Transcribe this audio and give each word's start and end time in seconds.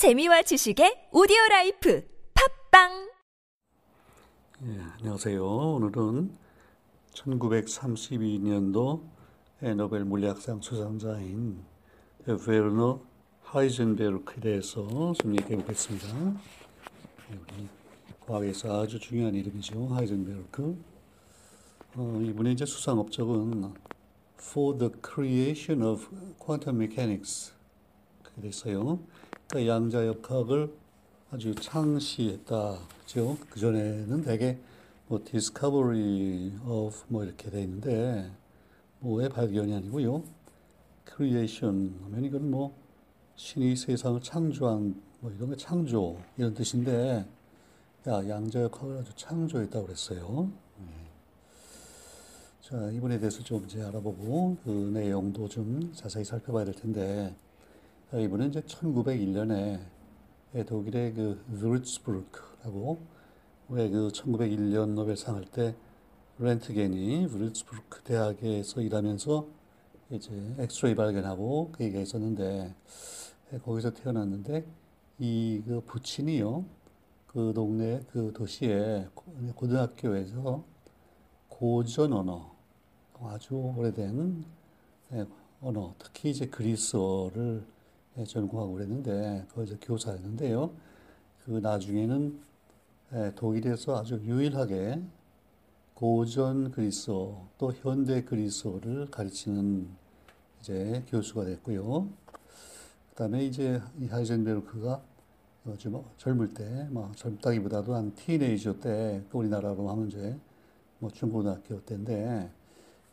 재미와 0.00 0.40
지식의 0.40 1.10
오디오 1.12 1.36
라이프 1.50 2.02
팟빵 2.32 3.10
예, 4.64 4.80
안녕하세요. 4.96 5.44
오늘은 5.44 6.38
1932년도 7.12 9.02
노벨 9.76 10.06
물리학상 10.06 10.62
수상자인 10.62 11.62
베르너 12.24 13.02
하이젠베르크에 13.42 14.40
대해서 14.40 15.12
좀 15.20 15.36
얘기해 15.36 15.58
보겠습니다. 15.58 16.08
예, 17.32 17.66
과학에서 18.20 18.80
아주 18.80 18.98
중요한 18.98 19.34
이름이죠. 19.34 19.88
하이젠베르크. 19.88 20.82
어, 21.96 22.20
이분의 22.24 22.54
이제 22.54 22.64
수상 22.64 22.98
업적은 22.98 23.74
For 24.40 24.78
the 24.78 24.94
Creation 25.04 25.82
of 25.86 26.08
Quantum 26.42 26.80
Mechanics 26.80 27.52
그렇게 28.22 28.40
됐어요. 28.40 29.00
그러니까 29.50 29.74
양자 29.74 30.06
역학을 30.06 30.72
아주 31.32 31.52
창시했다. 31.56 32.78
그죠? 33.00 33.36
그전에는 33.50 34.22
되게 34.22 34.60
뭐 35.08 35.20
discovery 35.24 36.52
of 36.64 36.96
뭐 37.08 37.24
이렇게 37.24 37.50
돼 37.50 37.62
있는데 37.62 38.30
뭐의 39.00 39.28
발견이 39.28 39.74
아니고요. 39.74 40.22
creation 41.04 41.98
하면 42.04 42.24
이건 42.24 42.48
뭐 42.48 42.76
신이 43.34 43.74
세상을 43.74 44.20
창조한 44.22 44.94
뭐 45.18 45.32
이런 45.32 45.50
게 45.50 45.56
창조 45.56 46.16
이런 46.36 46.54
뜻인데 46.54 47.26
야 48.06 48.28
양자 48.28 48.62
역학을 48.62 48.98
아주 48.98 49.12
창조했다고 49.16 49.86
그랬어요. 49.86 50.52
네. 50.78 50.86
자 52.60 52.90
이분에 52.92 53.18
대해서 53.18 53.42
좀 53.42 53.64
이제 53.64 53.82
알아보고 53.82 54.58
그 54.62 54.70
내용도 54.70 55.48
좀 55.48 55.92
자세히 55.92 56.24
살펴봐야 56.24 56.64
될 56.64 56.74
텐데 56.74 57.34
이분은 58.12 58.48
이제 58.48 58.60
1901년에 58.62 59.78
독일의 60.66 61.14
그 61.14 61.44
브루츠부르크라고 61.60 62.98
왜 63.68 63.88
그 63.88 64.08
1901년 64.08 64.94
노벨상 64.94 65.36
할때 65.36 65.76
렌트겐이 66.38 67.28
브루츠부르크 67.28 68.02
대학에서 68.02 68.80
일하면서 68.80 69.46
이제 70.10 70.54
엑스레이 70.58 70.96
발견하고 70.96 71.70
그 71.70 71.84
얘기가 71.84 72.00
있었는데 72.02 72.74
거기서 73.64 73.92
태어났는데 73.92 74.64
이 75.20 75.62
그 75.64 75.80
부친이요 75.86 76.64
그 77.28 77.52
동네 77.54 78.00
그 78.10 78.32
도시의 78.34 79.08
고등학교에서 79.54 80.64
고전 81.48 82.12
언어 82.12 82.50
아주 83.22 83.54
오래된 83.54 84.44
언어 85.62 85.94
특히 85.98 86.30
이제 86.30 86.46
그리스어를 86.46 87.62
예, 87.62 87.79
전공하고 88.24 88.74
그랬는데 88.74 89.46
거기서 89.54 89.76
교사였는데요. 89.80 90.70
그 91.44 91.52
나중에는 91.52 92.40
예, 93.12 93.32
독일에서 93.34 93.98
아주 93.98 94.20
유일하게 94.22 95.02
고전 95.94 96.70
그리스어 96.70 97.48
또 97.58 97.72
현대 97.72 98.24
그리스어를 98.24 99.10
가르치는 99.10 99.88
이제 100.60 101.04
교수가 101.08 101.44
됐고요. 101.44 102.08
그다음에 103.10 103.44
이제 103.44 103.82
이 104.00 104.06
하이젠베르크가 104.06 105.02
좀 105.76 106.04
젊을 106.16 106.54
때, 106.54 106.86
뭐 106.90 107.12
젊다기보다도 107.16 107.94
한 107.94 108.14
teenager 108.14 108.80
때 108.80 109.22
우리나라로 109.32 109.88
하면 109.90 110.08
이제 110.08 110.38
뭐 111.00 111.10
중고등학교 111.10 111.84
때인데 111.84 112.50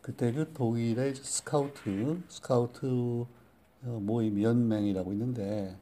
그때 0.01 0.31
그 0.31 0.51
독일의 0.53 1.15
스카우트 1.15 2.21
스카우트 2.29 2.85
어, 2.85 3.27
모임 3.89 4.41
연맹이라고 4.41 5.11
있는데 5.13 5.75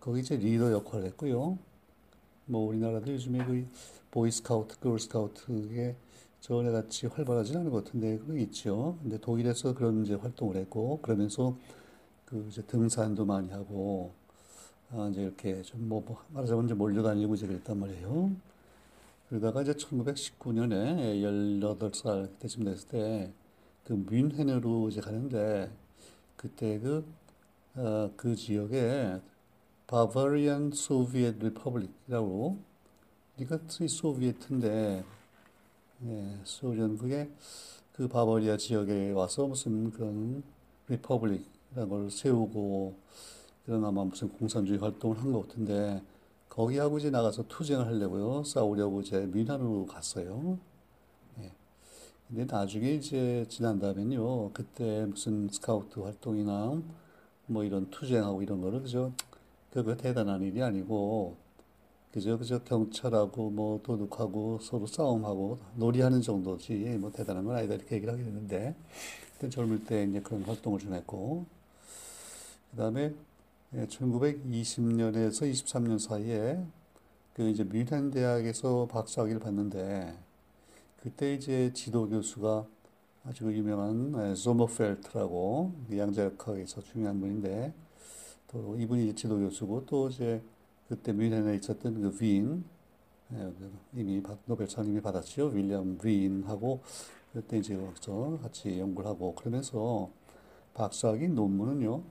거기 0.00 0.20
이제 0.20 0.36
리더 0.36 0.72
역할을 0.72 1.06
했고요. 1.06 1.58
뭐 2.46 2.68
우리나라도 2.68 3.12
요즘에 3.12 3.44
그 3.44 3.66
보이스카우트, 4.10 4.78
걸스카우트에 4.80 5.96
전에 6.40 6.70
같이 6.70 7.06
활발하지 7.06 7.56
않은 7.56 7.70
것 7.70 7.84
같은데 7.84 8.18
그게 8.18 8.42
있죠. 8.42 8.96
근데 9.02 9.18
독일에서 9.18 9.74
그런 9.74 10.04
이제 10.04 10.14
활동을 10.14 10.56
했고 10.56 11.00
그러면서 11.02 11.56
그 12.24 12.46
이제 12.48 12.62
등산도 12.62 13.24
많이 13.24 13.50
하고 13.50 14.12
아 14.90 15.08
이제 15.10 15.22
이렇게 15.22 15.60
좀뭐 15.62 16.02
뭐 16.06 16.24
말하자면 16.32 16.66
이제 16.66 16.74
몰려다니고 16.74 17.34
이제 17.34 17.46
그랬단 17.46 17.78
말이에요. 17.78 18.30
그러다가 19.28 19.62
이제 19.62 19.72
1919년에 19.72 21.22
18살 21.22 22.38
때쯤 22.38 22.64
됐을 22.64 22.88
때 22.88 23.32
그 23.88 23.94
뮌헨으로 23.94 24.90
이제 24.90 25.00
가는데 25.00 25.70
그때 26.36 26.78
그 26.78 27.02
어, 27.78 28.10
그 28.16 28.34
지역에 28.34 29.20
Bavarian 29.86 30.72
Soviet 30.72 31.44
Republic이라고 31.46 32.58
이것이 33.38 33.86
소비에트인데 33.88 35.04
예, 36.04 36.40
소련 36.44 36.98
그게 36.98 37.30
그 37.92 38.08
바바리아 38.08 38.56
지역에 38.56 39.12
와서 39.12 39.46
무슨 39.46 39.90
그런 39.92 40.42
Republic이라는 40.88 41.88
걸 41.88 42.10
세우고 42.10 42.96
그런 43.66 43.84
아마 43.84 44.04
무슨 44.04 44.28
공산주의 44.30 44.78
활동을 44.80 45.18
한 45.20 45.32
것 45.32 45.48
같은데 45.48 46.02
거기하고 46.48 46.98
이제 46.98 47.10
나가서 47.10 47.44
투쟁을 47.48 47.86
하려고요 47.86 48.42
싸우려고 48.44 49.02
이제 49.02 49.20
뮌헨으로 49.26 49.86
갔어요. 49.86 50.58
예. 51.40 51.52
근데 52.28 52.44
나중에 52.44 52.94
이제 52.94 53.46
지난 53.48 53.78
다음에는요 53.78 54.52
그때 54.52 55.06
무슨 55.06 55.48
스카우트 55.50 56.00
활동이나 56.00 56.82
뭐 57.48 57.64
이런 57.64 57.90
투쟁하고 57.90 58.42
이런 58.42 58.60
거를 58.60 58.82
그저 58.82 59.12
그거 59.72 59.96
대단한 59.96 60.42
일이 60.42 60.62
아니고 60.62 61.36
그저 62.12 62.38
그저 62.38 62.58
경찰하고 62.60 63.50
뭐 63.50 63.80
도둑하고 63.82 64.60
서로 64.60 64.86
싸움하고 64.86 65.58
놀이하는 65.76 66.22
정도지 66.22 66.74
뭐 67.00 67.10
대단한 67.10 67.44
건 67.44 67.56
아니다 67.56 67.74
이렇게 67.74 67.96
얘기를 67.96 68.14
하게 68.14 68.24
되는데 68.24 68.74
그때 69.34 69.48
젊을 69.48 69.84
때 69.84 70.04
이제 70.04 70.20
그런 70.20 70.42
활동을 70.42 70.78
좀 70.78 70.94
했고 70.94 71.46
그 72.70 72.76
다음에 72.76 73.14
1920년에서 73.74 75.46
예, 75.46 75.52
23년 75.52 75.98
사이에 75.98 76.58
그 77.34 77.48
이제 77.48 77.64
뮌헨 77.64 78.10
대학에서 78.10 78.88
박사학위를 78.90 79.40
받는데 79.40 80.18
그때 81.02 81.34
이제 81.34 81.72
지도 81.72 82.08
교수가 82.08 82.66
아주 83.24 83.52
유명한 83.52 84.34
zomerfelt라고 84.34 85.72
양자역학에서 85.94 86.82
중요한 86.82 87.20
분인데 87.20 87.74
또 88.48 88.76
이분이 88.76 89.14
지도 89.14 89.38
교수고 89.38 89.84
또 89.86 90.08
이제 90.08 90.42
그때 90.88 91.12
뮌헨에 91.12 91.56
있었던 91.56 92.00
그 92.00 92.16
윈, 92.20 92.64
이미 93.94 94.22
노벨상 94.46 94.86
이미 94.86 95.00
받았죠. 95.00 95.48
윌리엄 95.48 95.98
윈하고 96.02 96.80
그때 97.32 97.58
이제 97.58 97.76
거기서 97.76 98.38
같이 98.40 98.80
연구를 98.80 99.10
하고 99.10 99.34
그러면서 99.34 100.10
박사학위 100.72 101.28
논문은요, 101.28 102.02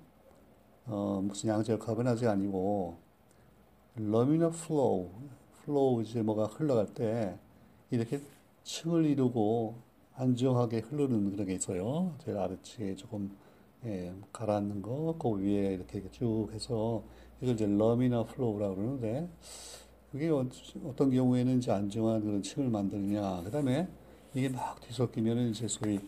어, 0.88 1.22
무슨 1.24 1.50
양자역학은 1.50 2.06
아직 2.08 2.28
아니고, 2.28 2.98
laminar 3.96 4.52
flow, 4.52 5.10
flow 5.64 6.04
이제 6.04 6.22
뭐가 6.22 6.46
흘러갈 6.46 6.94
때 6.94 7.40
이렇게 7.90 8.22
층을 8.64 9.06
이루고 9.06 9.76
안정하게 10.18 10.80
흐르는 10.80 11.32
그런 11.32 11.48
게 11.48 11.54
있어요. 11.54 12.16
제일 12.24 12.38
아래층에 12.38 12.96
조금 12.96 13.32
예, 13.86 14.12
가라앉는 14.34 14.82
거, 14.82 15.16
그 15.20 15.30
위에 15.38 15.76
이렇게 15.76 16.04
쭉 16.12 16.50
해서 16.52 17.04
이걸 17.40 17.54
이제 17.54 17.68
laminar 17.68 18.26
flow라고 18.26 18.76
그러는데 18.76 19.30
그게 20.12 20.30
어, 20.30 20.44
어떤 20.86 21.12
경우에는 21.12 21.60
이제 21.60 21.72
안정한 21.72 22.22
그런 22.24 22.42
층을 22.42 22.70
만드느냐. 22.70 23.44
그 23.44 23.52
다음에 23.52 23.88
이게 24.34 24.50
막 24.50 24.82
뒤섞이면 24.82 25.50
이제 25.50 25.68
소위 25.68 26.00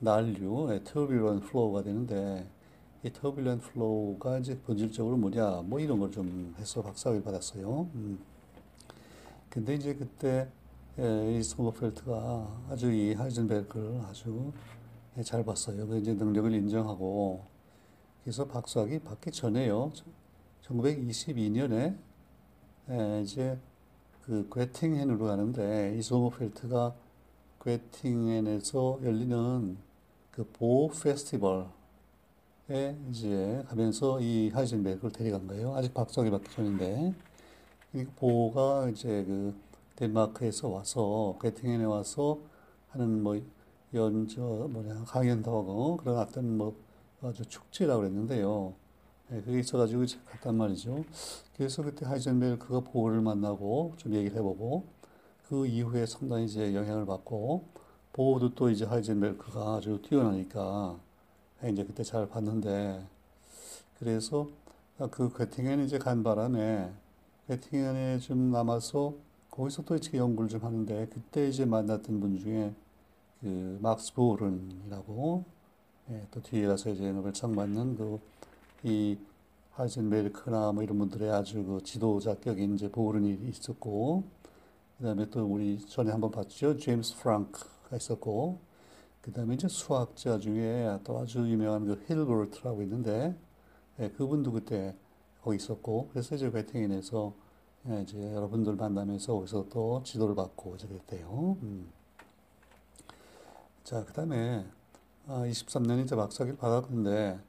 난류, 0.00 0.68
예, 0.72 0.80
turbulent 0.82 1.42
flow가 1.42 1.82
되는데 1.84 2.46
이 3.04 3.10
turbulent 3.10 3.60
flow가 3.60 4.38
이제 4.38 4.58
본질적으로 4.60 5.16
뭐냐, 5.16 5.62
뭐 5.62 5.78
이런 5.78 6.00
걸 6.00 6.10
좀 6.10 6.54
해서 6.58 6.82
박사학위 6.82 7.22
받았어요. 7.22 7.88
음. 7.94 8.18
근데 9.48 9.74
이제 9.74 9.94
그때 9.94 10.48
예, 10.98 11.38
이 11.38 11.42
조머펠트가 11.42 12.66
아주 12.68 12.92
이 12.92 13.14
하이젠베르크를 13.14 14.02
아주 14.02 14.52
예, 15.16 15.22
잘 15.22 15.42
봤어요. 15.42 15.86
그 15.86 15.96
이제 15.96 16.12
능력을 16.12 16.52
인정하고 16.52 17.46
그래서 18.22 18.46
박사학위 18.46 18.98
받기 18.98 19.30
전에요. 19.30 19.90
1922년에 20.62 21.96
예, 22.90 23.20
이제 23.22 23.58
그 24.22 24.46
괴팅헨으로 24.52 25.24
가는데 25.24 25.96
이 25.96 26.02
소버펠트가 26.02 26.94
괴팅헨에서 27.62 29.00
열리는 29.02 29.78
그보 30.30 30.90
페스티벌에 30.90 31.64
이제 33.08 33.64
가면서 33.66 34.20
이 34.20 34.50
하이젠베르크를 34.50 35.10
데려간 35.10 35.46
거예요. 35.46 35.74
아직 35.74 35.94
박사학위 35.94 36.30
받기 36.30 36.50
전인데 36.50 37.14
이 37.94 38.04
보가 38.16 38.90
이제 38.90 39.24
그 39.24 39.54
덴마크에서 40.02 40.68
와서 40.68 41.36
괴팅엔에 41.40 41.84
와서 41.84 42.40
하는 42.88 43.22
뭐 43.22 43.40
연저 43.94 44.40
뭐냐 44.40 45.04
강연도 45.04 45.56
하고 45.56 45.96
그런 45.96 46.18
어떤 46.18 46.56
뭐 46.56 46.74
아주 47.22 47.44
축제라고 47.46 48.00
그랬는데요. 48.00 48.74
예, 49.30 49.40
그게 49.42 49.60
있어가지고 49.60 50.04
갔단 50.26 50.56
말이죠. 50.56 51.04
그래서 51.56 51.84
그때 51.84 52.04
하이젠베르크가 52.04 52.80
보를 52.80 53.20
만나고 53.20 53.94
좀 53.96 54.12
얘기를 54.14 54.36
해보고 54.36 54.84
그 55.48 55.66
이후에 55.66 56.06
상당히 56.06 56.46
이제 56.46 56.74
영향을 56.74 57.06
받고 57.06 57.64
보호도 58.12 58.54
또 58.56 58.70
이제 58.70 58.84
하이젠베르크가 58.84 59.76
아주 59.76 60.00
뛰어나니까 60.02 60.98
이제 61.70 61.84
그때 61.84 62.02
잘 62.02 62.28
봤는데 62.28 63.06
그래서 64.00 64.48
그 65.12 65.32
괴팅엔에 65.32 65.84
이제 65.84 65.98
간 65.98 66.24
바람에 66.24 66.90
괴팅엔에 67.46 68.18
좀 68.18 68.50
남아서 68.50 69.14
거기서 69.52 69.82
또 69.82 69.94
이렇게 69.94 70.18
연구를 70.18 70.48
좀 70.48 70.64
하는데 70.64 71.06
그때 71.08 71.46
이제 71.48 71.64
만났던 71.64 72.20
분 72.20 72.38
중에 72.38 72.74
그 73.40 73.78
막스 73.82 74.14
보른이라고 74.14 75.44
예, 76.10 76.26
또 76.30 76.42
뒤에 76.42 76.66
가서 76.66 76.90
이제 76.90 77.12
노벨상 77.12 77.54
받는 77.54 77.96
그이 78.80 79.18
하이젠베르크나 79.72 80.72
뭐 80.72 80.82
이런 80.82 80.98
분들의 80.98 81.30
아주 81.30 81.62
그 81.64 81.80
지도자격인 81.84 82.74
이제 82.74 82.90
보른이 82.90 83.38
있었고 83.48 84.24
그다음에 84.98 85.28
또 85.30 85.44
우리 85.44 85.78
전에 85.78 86.10
한번 86.10 86.30
봤죠? 86.30 86.78
제임스 86.78 87.18
프랑크가 87.18 87.96
있었고 87.96 88.58
그다음에 89.20 89.54
이제 89.54 89.68
수학자 89.68 90.38
중에 90.38 90.98
또 91.04 91.18
아주 91.18 91.40
유명한 91.40 91.84
그 91.84 92.02
힐버트라고 92.06 92.82
있는데 92.82 93.36
예, 94.00 94.08
그분도 94.08 94.52
그때 94.52 94.96
거기 95.42 95.56
있었고 95.56 96.08
그래서 96.10 96.36
이제 96.36 96.50
베팅인에서 96.50 97.41
예, 97.88 98.02
이제 98.02 98.32
여러분들 98.32 98.76
만나면서 98.76 99.34
거기서 99.34 99.66
또 99.68 100.02
지도를 100.04 100.36
받고 100.36 100.76
이제 100.76 100.86
그랬대요. 100.86 101.56
음. 101.62 101.90
자, 103.82 104.04
그 104.04 104.12
다음에 104.12 104.64
아, 105.26 105.42
23년 105.44 106.04
이제 106.04 106.14
막사기를 106.14 106.56
받았는데 106.58 107.40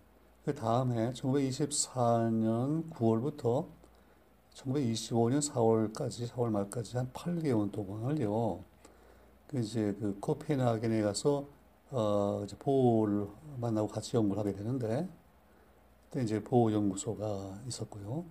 그 0.44 0.56
다음에 0.56 1.14
1924년 1.14 2.90
9월부터 2.90 3.68
1925년 4.56 5.52
4월까지 5.52 6.28
4월 6.30 6.50
말까지 6.50 6.98
한 6.98 7.12
8개월 7.14 7.72
동안을요. 7.72 8.64
그 9.48 9.60
이제 9.60 9.96
그 10.00 10.18
코펜하겐에 10.20 11.04
가서 11.04 11.46
어 11.92 12.42
이제 12.44 12.56
보호를 12.58 13.28
만나고 13.60 13.88
같이 13.88 14.18
연구를 14.18 14.40
하게 14.40 14.54
되는데 14.54 15.08
그때 16.06 16.24
이제 16.24 16.44
보호 16.44 16.72
연구소가 16.72 17.60
있었고요. 17.68 18.26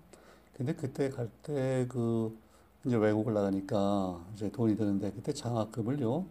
근데 0.62 0.74
그때 0.74 1.08
갈 1.10 1.28
때 1.42 1.86
그 1.88 2.36
이제 2.84 2.96
외국을 2.96 3.34
나가니까 3.34 4.24
이제 4.34 4.50
돈이 4.50 4.76
드는데 4.76 5.10
그때 5.12 5.32
장학금을요. 5.32 6.26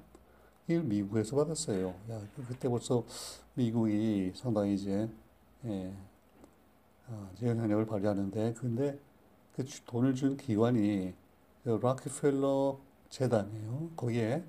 이걸 0.68 0.83
미국에서 0.83 1.36
받았어요. 1.38 1.89
야, 2.12 2.22
그때 2.48 2.69
벌써 2.69 3.06
미국이 3.56 4.31
상당히 4.36 4.75
이제 4.75 5.10
예, 5.66 5.94
아, 7.07 7.30
이제 7.36 7.48
영향력을 7.48 7.86
발휘하는데 7.86 8.54
근데 8.54 9.00
그 9.56 9.66
주- 9.66 9.83
돈을 9.86 10.16
준 10.16 10.38
기관이 10.38 11.13
그 11.63 11.80
락펠러 11.81 12.80
재단이에요. 13.10 13.92
거기에 13.95 14.44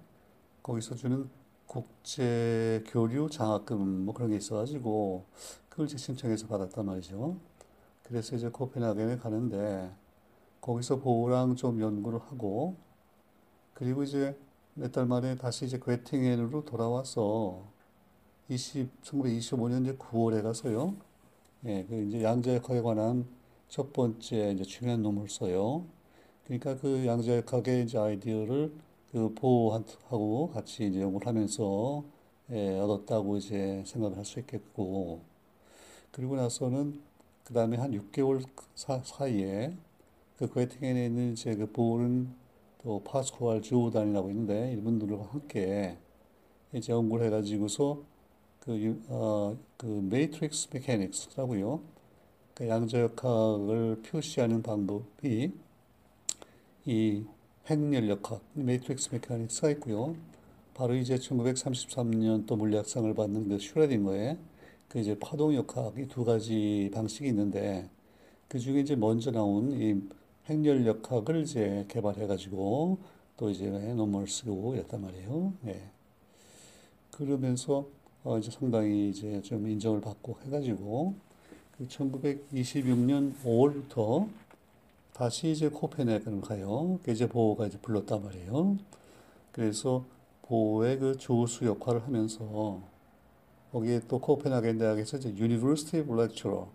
거기서 0.62 0.96
주는 0.96 1.28
국제 1.66 2.84
교류 2.88 3.30
장학금 3.30 4.06
뭐 4.06 4.14
그런 4.14 4.30
게 4.30 4.36
있어가지고 4.36 5.24
그걸 5.68 5.86
이제 5.86 5.96
신청해서 5.98 6.46
받았단 6.48 6.86
말이죠. 6.86 7.38
그래서 8.04 8.36
이제 8.36 8.48
코펜하겐에 8.48 9.16
가는데 9.18 9.90
거기서 10.60 11.00
보호랑 11.00 11.56
좀 11.56 11.80
연구를 11.80 12.20
하고 12.20 12.76
그리고 13.74 14.02
이제 14.02 14.36
몇 14.74 14.92
달 14.92 15.06
만에 15.06 15.36
다시 15.36 15.66
이제 15.66 15.78
괴팅엔으로 15.84 16.64
돌아와서 16.64 17.64
20, 18.48 19.02
1925년 19.02 19.82
이제 19.82 19.96
9월에 19.96 20.42
가서요. 20.42 20.96
예, 21.66 21.84
그 21.88 21.96
이제 22.02 22.22
양자역학에 22.24 22.82
관한 22.82 23.26
첫 23.68 23.92
번째 23.92 24.52
이제 24.52 24.64
중요한 24.64 25.02
논문을 25.02 25.28
써요. 25.30 25.86
그러니까 26.46 26.76
그 26.78 27.06
양자역학의 27.06 27.84
이제 27.84 27.98
아이디어를 27.98 28.72
그 29.12 29.34
보어하고 29.34 30.50
같이 30.52 30.86
이제 30.88 31.00
연구를 31.02 31.26
하면서 31.28 32.04
예, 32.50 32.78
얻었다고 32.78 33.38
이제 33.38 33.82
생각을 33.86 34.16
할 34.18 34.24
수 34.24 34.40
있겠고 34.40 35.22
그리고 36.12 36.36
나서는 36.36 37.00
그 37.44 37.54
다음에 37.54 37.76
한 37.76 37.92
6개월 37.94 38.44
사, 38.74 39.02
사이에 39.04 39.76
그 40.38 40.52
괴팅엔에 40.52 41.06
있는 41.06 41.32
이제 41.32 41.54
그 41.54 41.70
보른 41.70 42.34
또 42.82 43.02
파스쿠알 43.04 43.62
조르단이라고 43.62 44.30
있는데 44.30 44.72
이분들과 44.74 45.24
함께 45.30 45.98
이제 46.72 46.92
연구를 46.92 47.26
해가지고서 47.26 48.02
그, 48.60 48.76
유- 48.80 49.00
어, 49.08 49.56
그 49.76 49.86
matrix 49.86 50.68
mechanics라고요. 50.72 51.80
그 52.54 52.68
양자역학을 52.68 54.02
표시하는 54.02 54.62
방법이 54.62 55.52
이 56.84 57.24
행렬역학, 57.68 58.42
matrix 58.54 59.10
mechanics가 59.12 59.70
있고요. 59.70 60.16
바로 60.74 60.94
이제 60.94 61.16
1933년 61.16 62.46
또 62.46 62.56
물리학상을 62.56 63.12
받는 63.14 63.48
그 63.48 63.58
슈뢰딩거의 63.58 64.38
그 64.92 64.98
이제 64.98 65.18
파동 65.18 65.54
역학 65.54 65.98
이 65.98 66.06
두 66.06 66.22
가지 66.22 66.90
방식이 66.92 67.26
있는데 67.28 67.88
그 68.48 68.58
중에 68.58 68.80
이제 68.80 68.94
먼저 68.94 69.30
나온 69.30 69.72
이 69.72 70.02
행렬 70.50 70.86
역학을 70.86 71.42
이제 71.42 71.86
개발해 71.88 72.26
가지고 72.26 72.98
또 73.38 73.48
이제 73.48 73.70
논문을 73.70 74.28
쓰고 74.28 74.74
이랬단 74.74 75.00
말이에요. 75.00 75.54
예. 75.68 75.82
그러면서 77.10 77.86
어 78.24 78.38
이제 78.38 78.50
상당히 78.50 79.08
이제 79.10 79.40
좀 79.42 79.66
인정을 79.66 80.02
받고 80.02 80.38
해가지고 80.44 81.14
그 81.78 81.88
1926년 81.88 83.34
5월부터 83.44 84.28
다시 85.14 85.52
이제 85.52 85.70
코펜하겐을 85.70 86.42
가요. 86.42 86.98
그 87.02 87.12
이제 87.12 87.26
보호가 87.26 87.66
이제 87.66 87.78
불렀단 87.78 88.22
말이에요. 88.22 88.76
그래서 89.52 90.04
보호의 90.42 90.98
그 90.98 91.16
조수 91.18 91.64
역할을 91.64 92.04
하면서 92.04 92.82
거기에 93.72 94.00
또 94.08 94.20
코펜하겐 94.20 94.78
대학에서 94.78 95.18
이제 95.18 95.30
University 95.30 96.06
Lecturer, 96.08 96.66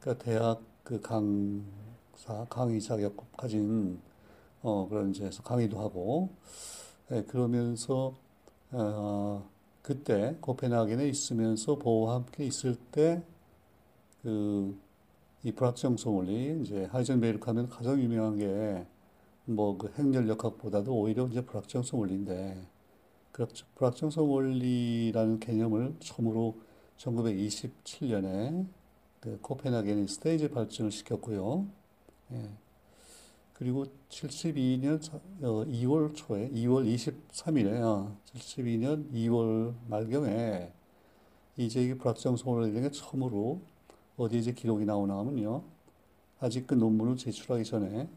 그러니까 0.00 0.24
대학 0.24 0.62
그 0.84 1.00
강사, 1.00 2.44
강의 2.50 2.80
자격 2.80 3.16
가진 3.36 4.00
어 4.62 4.88
그런 4.88 5.10
이제 5.10 5.30
강의도 5.44 5.80
하고 5.80 6.30
예, 7.12 7.22
그러면서 7.24 8.14
어, 8.72 9.48
그때 9.82 10.36
코펜하겐에 10.40 11.08
있으면서 11.08 11.76
보호와 11.78 12.16
함께 12.16 12.44
있을 12.46 12.76
때 12.92 13.22
그 14.22 14.74
이 15.44 15.52
불확정성 15.52 16.16
원리 16.16 16.60
이제 16.62 16.84
하이젠베르크 16.86 17.46
하면 17.46 17.68
가장 17.68 18.00
유명한 18.00 18.36
게 18.38 18.86
뭐 19.46 19.76
그 19.78 19.92
행렬 19.98 20.28
역학보다도 20.28 20.94
오히려 20.94 21.26
이제 21.28 21.40
불확정성 21.44 22.00
원리인데 22.00 22.56
그 22.56 22.71
불확정성 23.32 24.30
원리라는 24.30 25.40
개념을 25.40 25.94
처음으로 26.00 26.60
1927년에 26.98 28.66
그 29.20 29.38
코펜하겐에 29.40 30.06
스테이지 30.06 30.50
발전을 30.50 30.90
시켰고요. 30.90 31.66
예. 32.32 32.50
그리고 33.54 33.86
72년 34.08 35.00
2월 35.40 36.14
초에 36.14 36.50
2월 36.50 36.92
23일에 36.92 38.12
72년 38.34 39.10
2월 39.12 39.74
말경에 39.86 40.72
이제 41.56 41.82
이 41.82 41.94
불확정성 41.94 42.52
원리가 42.52 42.90
처음으로 42.90 43.60
어디에 44.16 44.40
이제 44.40 44.52
기록이 44.52 44.84
나오나 44.84 45.18
하면요. 45.18 45.62
아직 46.40 46.66
그 46.66 46.74
논문을 46.74 47.16
제출하기 47.16 47.64
전에 47.64 47.98
예, 48.00 48.08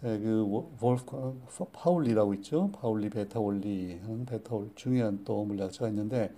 그 0.00 0.44
워- 0.48 0.70
월프 0.80 1.66
파울리라고 1.72 2.34
있죠. 2.34 2.70
파울리 2.72 3.10
배타 3.10 3.40
원리 3.40 3.98
하는 4.02 4.24
배타 4.24 4.54
원 4.54 4.70
중요한 4.76 5.24
또 5.24 5.44
물리학자가 5.44 5.88
있는데 5.88 6.32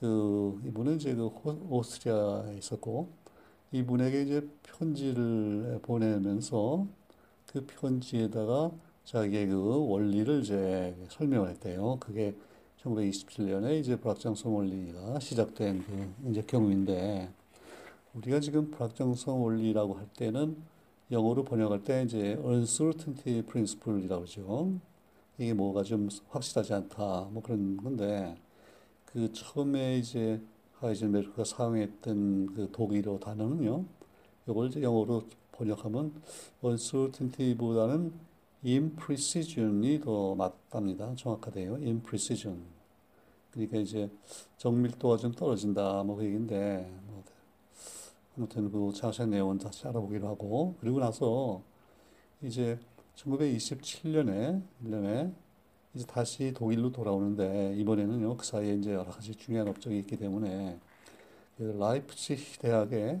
그 0.00 0.60
이분은 0.66 0.96
이제 0.96 1.14
그 1.14 1.26
호- 1.28 1.58
오스트리아에 1.70 2.56
있었고 2.58 3.08
이분에게 3.72 4.22
이제 4.22 4.48
편지를 4.62 5.78
보내면서 5.82 6.86
그 7.46 7.64
편지에다가 7.66 8.70
자기의 9.04 9.46
그 9.46 9.86
원리를 9.88 10.40
이제 10.42 10.94
설명을 11.10 11.50
했대요. 11.50 11.96
그게 12.00 12.34
1927년에 12.82 13.78
이제 13.80 13.96
불확정성 13.96 14.54
원리가 14.54 15.18
시작된 15.20 15.84
그 15.84 16.30
이제 16.30 16.42
경우인데 16.42 17.28
우리가 18.14 18.40
지금 18.40 18.70
불확정성 18.70 19.42
원리라고 19.42 19.94
할 19.94 20.06
때는 20.16 20.56
영어로 21.10 21.44
번역할 21.44 21.84
때 21.84 22.02
이제 22.02 22.38
uncertainty 22.44 23.42
principle이라고 23.42 24.22
그러죠. 24.24 24.72
이게 25.38 25.54
뭐가 25.54 25.82
좀 25.82 26.08
확실하지 26.28 26.74
않다 26.74 27.28
뭐 27.32 27.42
그런 27.42 27.76
건데 27.76 28.36
그 29.06 29.32
처음에 29.32 29.98
이제 29.98 30.40
하이젠베르크가 30.74 31.44
사용했던 31.44 32.54
그 32.54 32.70
독일어 32.72 33.18
단어는요. 33.18 33.84
이걸 34.48 34.68
이제 34.68 34.82
영어로 34.82 35.24
번역하면 35.52 36.12
uncertainty보다는 36.62 38.12
imprecision이 38.64 40.00
더 40.00 40.34
맞답니다. 40.34 41.14
정확하대요. 41.16 41.74
imprecision. 41.76 42.62
그러니까 43.50 43.78
이제 43.78 44.10
정밀도가 44.58 45.16
좀 45.16 45.32
떨어진다 45.32 46.02
뭐 46.04 46.16
그 46.16 46.24
얘기인데 46.24 46.90
뭐 47.06 47.07
아무튼 48.38 48.70
그 48.70 48.92
자세한 48.94 49.30
내용은 49.30 49.58
다시 49.58 49.86
알아보기로 49.88 50.28
하고 50.28 50.76
그리고 50.80 51.00
나서 51.00 51.60
이제 52.40 52.78
1927년에 53.16 54.62
1년에 54.84 55.34
이제 55.92 56.06
다시 56.06 56.52
독일로 56.54 56.92
돌아오는데 56.92 57.74
이번에는요 57.76 58.36
그 58.36 58.46
사이에 58.46 58.74
이제 58.74 58.94
여러 58.94 59.10
가지 59.10 59.34
중요한 59.34 59.66
업적이 59.66 59.98
있기 59.98 60.16
때문에 60.16 60.78
그 61.56 61.76
라이프치히 61.80 62.58
대학의 62.60 63.20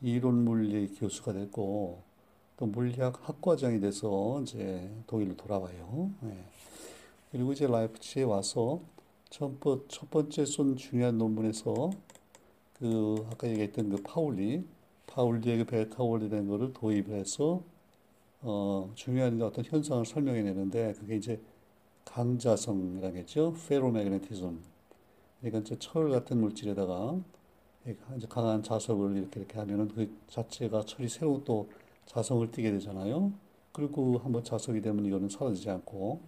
이론 0.00 0.44
물리 0.44 0.88
교수가 0.94 1.34
됐고 1.34 2.02
또 2.56 2.66
물리학 2.66 3.28
학과장이 3.28 3.78
돼서 3.80 4.40
이제 4.40 4.90
독일로 5.06 5.36
돌아와요. 5.36 6.10
네. 6.22 6.44
그리고 7.30 7.52
이제 7.52 7.66
라이프치히에 7.66 8.24
와서 8.24 8.80
첫, 9.28 9.60
번- 9.60 9.84
첫 9.88 10.10
번째 10.10 10.46
쏜 10.46 10.76
중요한 10.76 11.18
논문에서 11.18 11.90
그 12.80 13.26
아까 13.30 13.48
얘기했던 13.48 13.90
그 13.90 14.02
파울리 14.02 14.64
파울리의 15.06 15.58
그 15.58 15.64
베타 15.66 16.02
원리라는 16.02 16.48
거를 16.48 16.72
도입을 16.72 17.10
해서 17.10 17.62
어 18.42 18.90
중요한 18.94 19.40
어떤 19.42 19.64
현상을 19.64 20.06
설명해 20.06 20.42
내는데 20.42 20.94
그게 20.94 21.16
이제 21.16 21.40
강자성이라겠죠. 22.06 23.54
페로매그네티즘. 23.68 24.60
그러니까 25.40 25.60
이제 25.60 25.76
철 25.78 26.10
같은 26.10 26.40
물질에다가 26.40 27.20
이제 28.16 28.26
강한 28.28 28.62
자석을 28.62 29.16
이렇게 29.16 29.40
이렇게 29.40 29.58
하면은 29.58 29.88
그 29.88 30.10
자체가 30.28 30.84
철이 30.84 31.08
새로 31.08 31.42
또 31.44 31.68
자성을 32.06 32.50
띠게 32.50 32.72
되잖아요. 32.72 33.32
그리고 33.72 34.18
한번 34.18 34.42
자석이 34.42 34.80
되면 34.80 35.04
이거는 35.04 35.28
사라지지 35.28 35.70
않고 35.70 36.20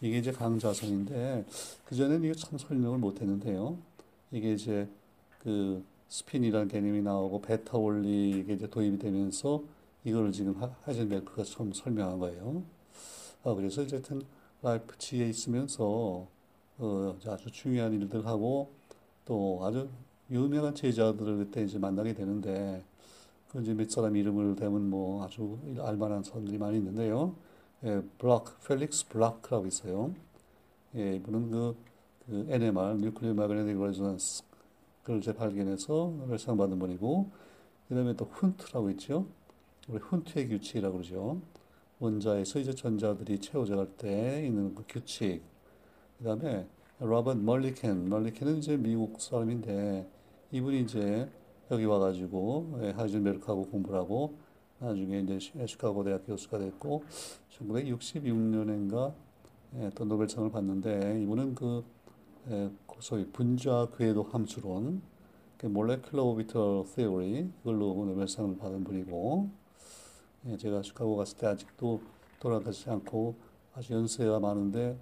이게 0.00 0.18
이제 0.18 0.32
강자성인데 0.32 1.44
그 1.84 1.94
전에는 1.94 2.24
이거 2.24 2.34
참 2.34 2.58
설명을 2.58 2.98
못 2.98 3.20
했는데요. 3.20 3.78
이게 4.32 4.52
이제 4.52 4.88
그 5.38 5.84
스핀이라는 6.08 6.68
개념이 6.68 7.02
나오고 7.02 7.42
베타 7.42 7.78
원리 7.78 8.30
이게 8.30 8.54
이제 8.54 8.66
도입이 8.68 8.98
되면서 8.98 9.62
이거를 10.04 10.32
지금 10.32 10.54
하- 10.62 10.74
하이젠베르크가 10.84 11.44
처음 11.44 11.72
설명한 11.72 12.18
거예요. 12.18 12.62
아, 13.44 13.54
그래서 13.54 13.82
어쨌든 13.82 14.22
라이프치히에 14.62 15.28
있으면서 15.28 16.26
어, 16.78 17.16
아주 17.26 17.50
중요한 17.50 17.92
일들 17.92 18.26
하고 18.26 18.70
또 19.24 19.60
아주 19.62 19.88
유명한 20.30 20.74
제자들을 20.74 21.38
그때 21.38 21.62
이제 21.64 21.78
만나게 21.78 22.14
되는데 22.14 22.84
그 23.50 23.60
이제 23.62 23.74
몇 23.74 23.90
사람 23.90 24.16
이름을 24.16 24.56
대면 24.56 24.90
뭐 24.90 25.24
아주 25.24 25.58
알만한 25.80 26.22
사람들이 26.22 26.58
많이 26.58 26.78
있는데요. 26.78 27.34
예, 27.84 28.02
블락, 28.18 28.60
펠릭스 28.66 29.08
블락라고 29.08 29.66
있어요. 29.66 30.14
예, 30.96 31.16
이분은 31.16 31.50
그, 31.50 31.76
그 32.26 32.46
NMR, 32.50 32.96
nuclear 32.98 33.34
그걸 35.08 35.20
이제 35.20 35.32
발견해서 35.32 36.12
노벨상 36.18 36.58
받은 36.58 36.78
분이고 36.78 37.30
그 37.88 37.94
다음에 37.94 38.12
또 38.14 38.26
훈트라고 38.26 38.90
있죠. 38.90 39.26
우리 39.88 39.98
훈트의 40.00 40.48
규칙이라고 40.48 40.98
그러죠. 40.98 41.40
원자에서 41.98 42.58
이제 42.58 42.74
전자들이 42.74 43.38
채워져 43.38 43.76
갈 43.76 43.86
때 43.96 44.44
있는 44.46 44.74
그 44.74 44.84
규칙. 44.86 45.40
그 46.18 46.24
다음에 46.24 46.66
로버트 47.00 47.38
멀리켄. 47.38 48.10
멀리켄은 48.10 48.58
이제 48.58 48.76
미국 48.76 49.18
사람인데 49.18 50.06
이분이 50.52 50.82
이제 50.82 51.26
여기 51.70 51.86
와가지고 51.86 52.80
예, 52.82 52.90
하이젠베르크하고 52.90 53.64
공부를 53.68 53.98
하고 54.00 54.36
나중에 54.78 55.20
이제 55.20 55.38
시- 55.38 55.52
시카고 55.66 56.04
대학 56.04 56.26
교수가 56.26 56.58
됐고 56.58 57.02
1966년인가 57.58 59.14
예, 59.78 59.90
또 59.94 60.04
노벨상을 60.04 60.50
받는데 60.50 61.22
이분은 61.22 61.54
그 61.54 61.66
예, 61.76 61.82
그 61.82 61.97
소위 63.00 63.26
분자 63.30 63.88
궤도 63.96 64.22
함수론, 64.24 65.02
그 65.58 65.66
몰레큘러 65.66 66.18
오비털 66.18 66.84
테오리 66.94 67.50
그걸로 67.58 68.04
노벨상을 68.06 68.58
받은 68.58 68.84
분이고 68.84 69.50
예, 70.46 70.56
제가 70.56 70.82
시카고 70.82 71.16
갔을 71.16 71.36
때 71.36 71.48
아직도 71.48 72.00
돌아가지 72.38 72.88
않고 72.88 73.34
아주 73.74 73.92
연세가 73.92 74.38
많은데 74.38 74.96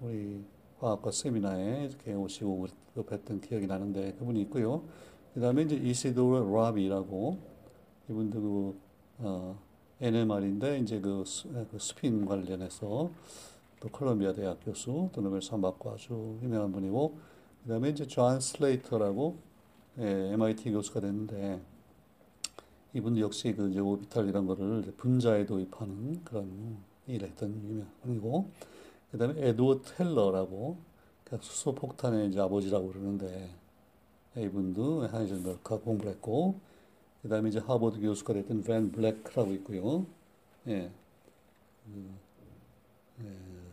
우리 0.00 0.42
화학과 0.78 1.10
세미나에 1.10 1.84
이렇게 1.84 2.14
오시고 2.14 2.66
그 2.94 3.04
뵀던 3.04 3.42
기억이 3.42 3.66
나는데 3.66 4.14
그분이 4.14 4.40
있고요. 4.42 4.82
그 5.34 5.40
다음에 5.40 5.62
이제 5.62 5.76
이시도르 5.76 6.50
라비라고 6.50 7.38
이분도 8.08 8.40
그 8.40 8.80
어, 9.18 9.58
NMR인데 10.00 10.78
이제 10.78 10.98
그, 10.98 11.22
스, 11.26 11.46
그 11.70 11.78
스핀 11.78 12.24
관련해서 12.24 13.10
또 13.80 13.88
콜롬비아 13.88 14.32
대학 14.32 14.58
교수 14.62 15.08
또 15.12 15.20
노벨상 15.22 15.60
받고 15.60 15.90
아주 15.90 16.38
유명한 16.42 16.70
분이고 16.70 17.18
그 17.62 17.68
다음에 17.68 17.88
이제 17.88 18.06
존 18.06 18.38
슬레이터라고 18.38 19.38
예, 19.98 20.32
MIT 20.32 20.70
교수가 20.70 21.00
됐는데 21.00 21.60
이분도 22.92 23.20
역시 23.20 23.52
그 23.54 23.70
이제 23.70 23.80
orbital 23.80 24.28
이런 24.28 24.46
거를 24.46 24.82
분자에 24.96 25.46
도입하는 25.46 26.22
그런 26.24 26.78
일을 27.06 27.28
했던 27.28 27.50
유명한 27.64 27.90
분이고 28.02 28.50
그 29.10 29.18
다음에 29.18 29.34
에드워드 29.36 29.94
텔러라고 29.96 30.76
그 31.24 31.38
수소 31.40 31.74
폭탄의 31.74 32.28
이제 32.28 32.40
아버지라고 32.40 32.88
그러는데 32.88 33.50
이분도 34.36 35.08
하이젠베르크가 35.08 35.80
공부를 35.80 36.12
했고 36.12 36.60
그 37.22 37.28
다음에 37.28 37.48
이제 37.48 37.58
하버드 37.58 38.00
교수가 38.00 38.32
됐던 38.34 38.62
밴 38.62 38.92
블렉이라고 38.92 39.52
있고요. 39.54 40.06
예. 40.68 40.90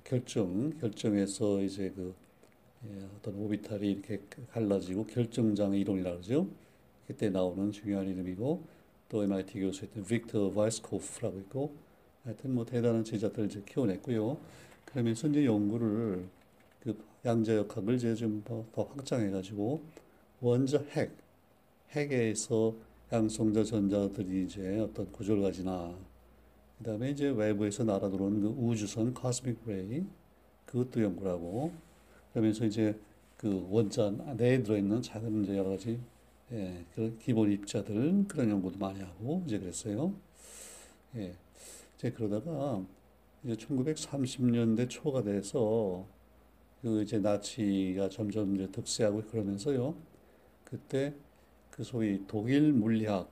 결정, 0.08 0.70
결정에서 0.80 1.62
이제 1.62 1.92
그 1.94 2.16
예, 2.86 3.06
어떤 3.18 3.36
오비탈이 3.36 3.92
이렇게 3.92 4.22
갈라지고 4.52 5.06
결정장 5.06 5.74
이론이라고 5.74 6.22
그러죠. 6.22 6.48
그때 7.06 7.30
나오는 7.30 7.72
중요한 7.74 8.08
이름이고 8.08 8.64
또 9.10 9.24
MIT 9.24 9.60
교수였던 9.60 10.06
빅터 10.06 10.52
바이스코프라고 10.52 11.40
있고 11.40 11.76
하여튼 12.24 12.56
뭐 12.56 12.66
대단한 12.66 13.04
제자들 13.04 13.48
이제 13.48 13.62
키워냈고요. 13.66 14.38
그러면서 14.86 15.28
이제 15.28 15.46
연구를 15.46 16.26
그 16.80 16.98
양자역학을 17.26 17.96
이제 17.96 18.16
좀더 18.16 18.66
확장해가지고 18.74 19.82
원자 20.40 20.82
핵, 20.92 21.12
핵에서 21.92 22.74
양성자 23.12 23.66
전자들이 23.66 24.46
이제 24.46 24.80
어떤 24.80 25.12
구조를 25.12 25.42
가지나 25.42 25.94
그 26.78 26.84
다음에 26.84 27.12
이제 27.12 27.30
외부에서 27.30 27.84
날아 27.84 28.10
들어오는 28.10 28.42
그 28.42 28.48
우주선 28.50 29.14
코스믹 29.14 29.58
레이 29.66 30.04
그것도 30.66 31.02
연구를 31.02 31.32
하고 31.32 31.72
그러면서 32.32 32.66
이제 32.66 33.00
그 33.36 33.68
원자 33.70 34.12
내에 34.12 34.62
들어있는 34.62 35.02
작은 35.02 35.44
이제 35.44 35.58
여러 35.58 35.72
가지 35.72 36.00
예, 36.52 36.86
그런 36.94 37.18
기본 37.20 37.52
입자들 37.52 38.26
그런 38.28 38.50
연구도 38.50 38.78
많이 38.78 39.02
하고 39.02 39.44
이제 39.46 39.60
그랬어요. 39.60 40.14
예, 41.16 41.36
이제 41.96 42.12
그러다가 42.12 42.84
이제 43.44 43.56
1930년대 43.56 44.90
초가 44.90 45.24
돼서 45.24 46.06
그 46.82 47.02
이제 47.02 47.20
나치가 47.20 48.08
점점 48.08 48.56
이제 48.56 48.72
득세하고 48.72 49.24
그러면서요. 49.24 49.96
그때 50.64 51.14
그 51.72 51.84
소위 51.84 52.24
독일 52.28 52.72
물리학 52.72 53.30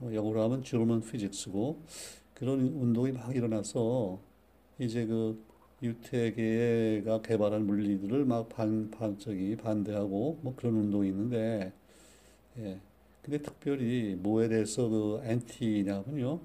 어, 0.00 0.10
영어로 0.12 0.42
하면 0.42 0.64
German 0.64 1.00
Physics고 1.00 1.80
그런 2.42 2.58
운동이 2.58 3.12
막 3.12 3.36
일어나서 3.36 4.20
이제 4.80 5.06
그 5.06 5.40
유태계가 5.80 7.22
개발한 7.22 7.64
물리들을 7.68 8.24
막 8.24 8.48
반, 8.48 8.90
반, 8.90 9.16
저기 9.16 9.54
반대하고 9.54 10.40
뭐 10.42 10.52
그런 10.56 10.74
운동이 10.74 11.10
있는데, 11.10 11.72
예. 12.58 12.80
근데 13.22 13.38
특별히 13.38 14.16
뭐에 14.16 14.48
대해서 14.48 14.88
그 14.88 15.20
엔티냐면요. 15.22 16.40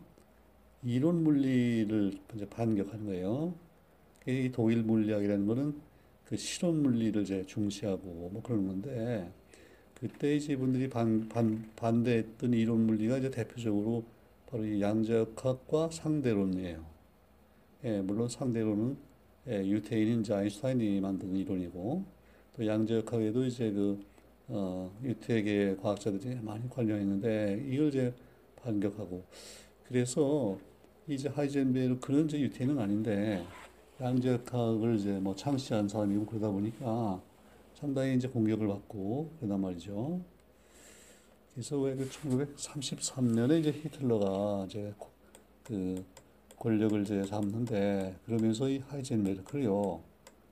이론 0.84 1.24
물리를 1.24 2.14
이제 2.36 2.48
반격하는 2.48 3.08
거예요. 3.08 3.56
이 4.28 4.52
독일 4.54 4.84
물리학이라는 4.84 5.48
거는 5.48 5.82
그 6.26 6.38
실험 6.38 6.84
물리를 6.84 7.24
이제 7.24 7.44
중시하고 7.48 8.30
뭐 8.34 8.44
그런 8.44 8.68
건데, 8.68 9.32
그때 9.96 10.36
이제 10.36 10.54
이분들이 10.54 10.90
반, 10.90 11.28
반, 11.28 11.68
반대했던 11.76 12.54
이론 12.54 12.86
물리가 12.86 13.18
이제 13.18 13.32
대표적으로 13.32 14.06
바로 14.50 14.66
이 14.66 14.82
양자역학과 14.82 15.90
상대론이에요. 15.92 16.84
예, 17.84 18.02
물론 18.02 18.30
상대론은 18.30 18.98
예, 19.50 19.66
유태인인 19.66 20.22
이제 20.22 20.34
아인슈타인이 20.34 21.02
만든 21.02 21.36
이론이고 21.36 22.04
또 22.56 22.66
양자역학에도 22.66 23.46
이제 23.46 23.72
그 23.72 24.00
어, 24.48 24.90
유태계 25.04 25.76
과학자들이 25.82 26.40
많이 26.42 26.70
관련했는데 26.70 27.66
이걸 27.70 27.90
이제 27.90 28.14
반격하고 28.64 29.26
그래서 29.86 30.58
이제 31.08 31.28
하이젠베르크는 31.28 32.26
이제 32.26 32.40
유태인은 32.40 32.80
아닌데 32.80 33.46
양자역학을 34.00 34.96
이제 34.96 35.20
뭐 35.20 35.36
창시한 35.36 35.90
사람이고 35.90 36.26
그러다 36.26 36.50
보니까 36.50 37.22
상당히 37.74 38.16
이제 38.16 38.28
공격을 38.28 38.68
받고 38.68 39.32
그러단 39.40 39.60
말이죠. 39.60 40.22
그래서 41.58 41.76
왜 41.80 41.96
그 41.96 42.08
1933년에 42.08 43.62
이제 43.62 43.72
히틀러가 43.72 44.66
이제 44.68 44.94
그 45.64 46.06
권력을 46.56 47.02
이제 47.02 47.24
잡는데 47.24 48.16
그러면서 48.28 48.70
이 48.70 48.78
하이젠베르크를요 48.88 50.00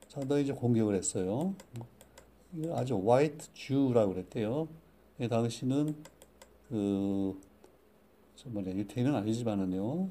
상당히 0.08 0.42
이제 0.42 0.52
공격을 0.52 0.96
했어요. 0.96 1.54
아주 2.72 3.00
화이트 3.08 3.54
주라고 3.54 4.14
그랬대요. 4.14 4.66
이 5.20 5.28
당시는 5.28 5.94
그, 6.68 7.40
저 8.34 8.48
뭐냐, 8.48 8.72
유태인은 8.72 9.14
아니지만은요, 9.14 10.08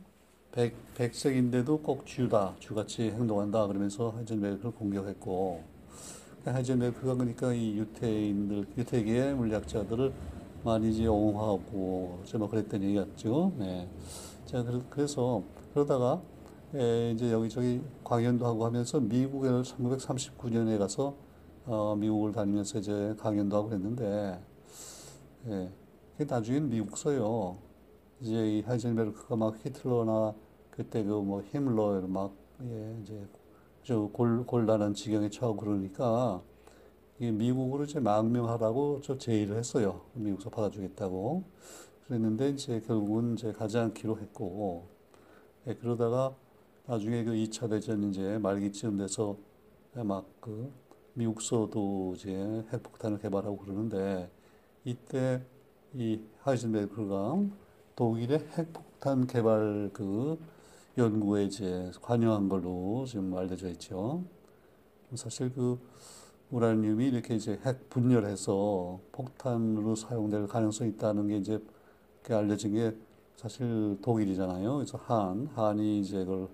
백, 0.54 0.76
백색인데도 0.96 1.82
꼭 1.82 2.06
주다, 2.06 2.56
주같이 2.60 3.10
행동한다, 3.10 3.68
그러면서 3.68 4.12
하이젠베르크를 4.12 4.72
공격했고, 4.72 5.62
하이젠베르크가 6.46 7.16
그러니까 7.16 7.54
이 7.54 7.78
유태인들, 7.78 8.68
유태계의 8.78 9.36
물리학자들을 9.36 10.14
많이 10.66 10.90
이제 10.90 11.06
옹호하고, 11.06 12.24
뭐 12.40 12.50
그랬던 12.50 12.82
얘기였죠. 12.82 13.54
네. 13.60 13.88
자, 14.46 14.66
그래서, 14.90 15.44
그러다가, 15.72 16.24
에, 16.74 17.12
이제 17.12 17.32
여기저기 17.32 17.84
강연도 18.04 18.48
하고 18.48 18.66
하면서 18.66 19.00
미국에 19.00 19.48
1939년에 19.48 20.80
가서 20.80 21.16
어, 21.68 21.96
미국을 21.96 22.32
다니면서 22.32 22.80
이제 22.80 23.16
강연도 23.20 23.56
하고 23.58 23.70
그랬는데, 23.70 24.40
예, 25.50 25.72
나중엔 26.28 26.70
미국서요. 26.70 27.58
이제 28.22 28.58
이 28.58 28.62
하이젠베르크가 28.62 29.36
막 29.36 29.58
히틀러나 29.64 30.34
그때 30.72 31.04
그뭐 31.04 31.44
히틀러를 31.44 32.08
막, 32.08 32.34
예, 32.64 32.98
이제 33.04 33.28
저 33.84 34.10
골, 34.12 34.44
곤란한 34.48 34.96
지경에 34.96 35.30
처하고 35.30 35.58
그러니까, 35.58 36.42
이 36.42 36.55
미국으로 37.20 37.86
이제 37.86 38.00
망명하라고 38.00 39.02
저 39.04 39.18
제의를 39.18 39.58
했어요. 39.58 40.02
미국서 40.14 40.50
받아주겠다고. 40.50 41.44
그랬는데 42.08 42.50
이제 42.50 42.82
결국은 42.82 43.34
이제 43.34 43.52
가지 43.52 43.78
않기로 43.78 44.20
했고, 44.20 44.88
예, 45.68 45.74
그러다가 45.76 46.36
나중에 46.86 47.24
그 47.24 47.32
2차 47.32 47.70
대전 47.70 48.04
이제 48.04 48.38
말기쯤 48.38 48.98
돼서 48.98 49.38
막 49.94 50.26
그 50.42 50.72
미국서도 51.16 52.14
이제 52.16 52.64
핵폭탄을 52.72 53.20
개발하고 53.20 53.58
그러는데 53.58 54.30
이때 54.84 55.42
이 55.94 56.20
하이젠베르크가 56.42 57.40
독일의 57.96 58.40
핵폭탄 58.58 59.26
개발 59.26 59.90
그 59.94 60.38
연구에 60.98 61.46
이제 61.46 61.92
관여한 62.02 62.50
걸로 62.50 63.06
지금 63.08 63.34
알려져 63.34 63.70
있죠. 63.70 64.24
사실 65.16 65.54
그 65.54 65.80
우라늄이 66.52 67.08
이렇게 67.08 67.36
이제 67.36 67.60
핵 67.66 67.90
분열해서 67.90 69.00
폭탄으로 69.12 69.96
사용될 69.96 70.48
가능성이 70.48 70.92
있다는 70.92 71.28
게 71.28 71.38
이제 71.38 71.60
알려진 72.30 72.74
게 72.74 72.96
사실 73.36 73.98
독일이잖아요. 74.02 74.76
그래서 74.76 74.98
한, 74.98 75.48
한이 75.48 76.00
이제 76.00 76.24
그걸 76.24 76.48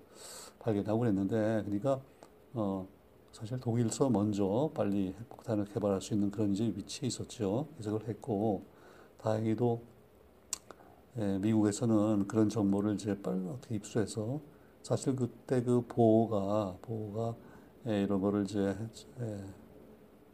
발견하고 0.58 1.00
그랬는데, 1.00 1.62
그러니까, 1.64 2.00
어, 2.54 2.86
사실 3.30 3.58
독일서 3.60 4.10
먼저 4.10 4.70
빨리 4.74 5.14
핵폭탄을 5.18 5.66
개발할 5.66 6.00
수 6.00 6.14
있는 6.14 6.30
그런 6.30 6.52
이제 6.52 6.64
위치에 6.64 7.06
있었죠. 7.06 7.68
그래서 7.76 7.98
했고, 8.06 8.64
다행히도, 9.18 9.80
예, 11.18 11.38
미국에서는 11.38 12.26
그런 12.26 12.48
정보를 12.48 12.94
이제 12.94 13.20
빨리 13.22 13.46
어떻게 13.48 13.76
입수해서, 13.76 14.40
사실 14.82 15.14
그때 15.14 15.62
그 15.62 15.84
보호가, 15.86 16.76
보호가, 16.82 17.36
예, 17.86 18.02
이런 18.02 18.20
거를 18.20 18.42
이제, 18.42 18.76
예, 19.20 19.44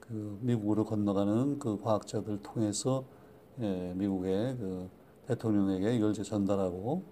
그 0.08 0.38
미국으로 0.40 0.84
건너가는 0.84 1.58
그 1.58 1.78
과학자들 1.80 2.42
통해서, 2.42 3.04
예, 3.60 3.92
미국의 3.94 4.56
그 4.56 4.88
대통령에게 5.26 5.96
이제 5.96 6.22
전달하고 6.22 7.02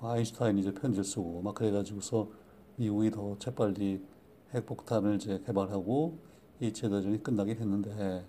아인슈타인이 0.00 0.60
이제 0.60 0.72
편지를 0.72 1.04
쓰고 1.04 1.42
막 1.42 1.54
그래가지고서 1.54 2.28
미국이 2.76 3.10
더 3.10 3.36
재빨리 3.38 4.00
핵폭탄을 4.54 5.16
이제 5.16 5.42
개발하고 5.44 6.18
이체 6.60 6.88
대전이 6.88 7.22
끝나게 7.22 7.54
했는데 7.54 8.24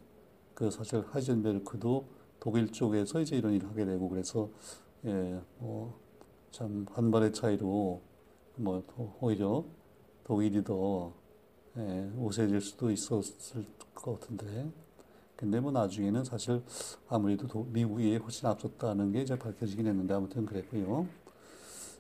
그 0.55 0.71
사실 0.71 1.03
하이젠베르크도 1.07 2.07
독일 2.39 2.71
쪽에서 2.71 3.21
이제 3.21 3.37
이런 3.37 3.53
일을 3.53 3.69
하게 3.69 3.85
되고 3.85 4.09
그래서 4.09 4.49
예, 5.05 5.39
뭐참 5.59 6.87
한발의 6.89 7.33
차이로 7.33 8.01
뭐 8.55 8.83
오히려 9.21 9.63
독일이 10.23 10.63
더 10.63 11.13
예, 11.77 12.11
우세해질 12.17 12.59
수도 12.59 12.89
있었을 12.89 13.65
것 13.93 14.19
같은데 14.19 14.71
근데 15.35 15.59
뭐 15.59 15.71
나중에는 15.71 16.23
사실 16.23 16.63
아무래도 17.07 17.47
도, 17.47 17.63
미국이 17.71 18.17
훨씬 18.17 18.47
앞섰다는 18.47 19.11
게 19.11 19.21
이제 19.21 19.37
밝혀지긴 19.37 19.85
했는데 19.85 20.15
아무튼 20.15 20.45
그랬고요. 20.47 21.07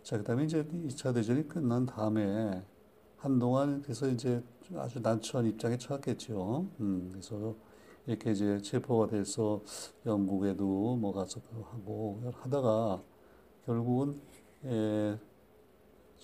자, 0.01 0.17
그 0.17 0.23
다음에 0.23 0.45
이제 0.45 0.63
2차 0.63 1.13
대전이 1.13 1.47
끝난 1.47 1.85
다음에 1.85 2.63
한동안 3.17 3.83
그래서 3.83 4.07
이제 4.07 4.41
아주 4.75 4.99
난처한 4.99 5.45
입장에 5.45 5.77
처했겠죠. 5.77 6.65
음, 6.79 7.09
그래서 7.11 7.55
이렇게 8.07 8.31
이제 8.31 8.59
체포가 8.59 9.07
돼서 9.07 9.61
영국에도 10.05 10.95
뭐 10.95 11.13
가서 11.13 11.39
하고 11.71 12.33
하다가 12.37 13.03
결국은 13.65 14.19
예, 14.65 15.19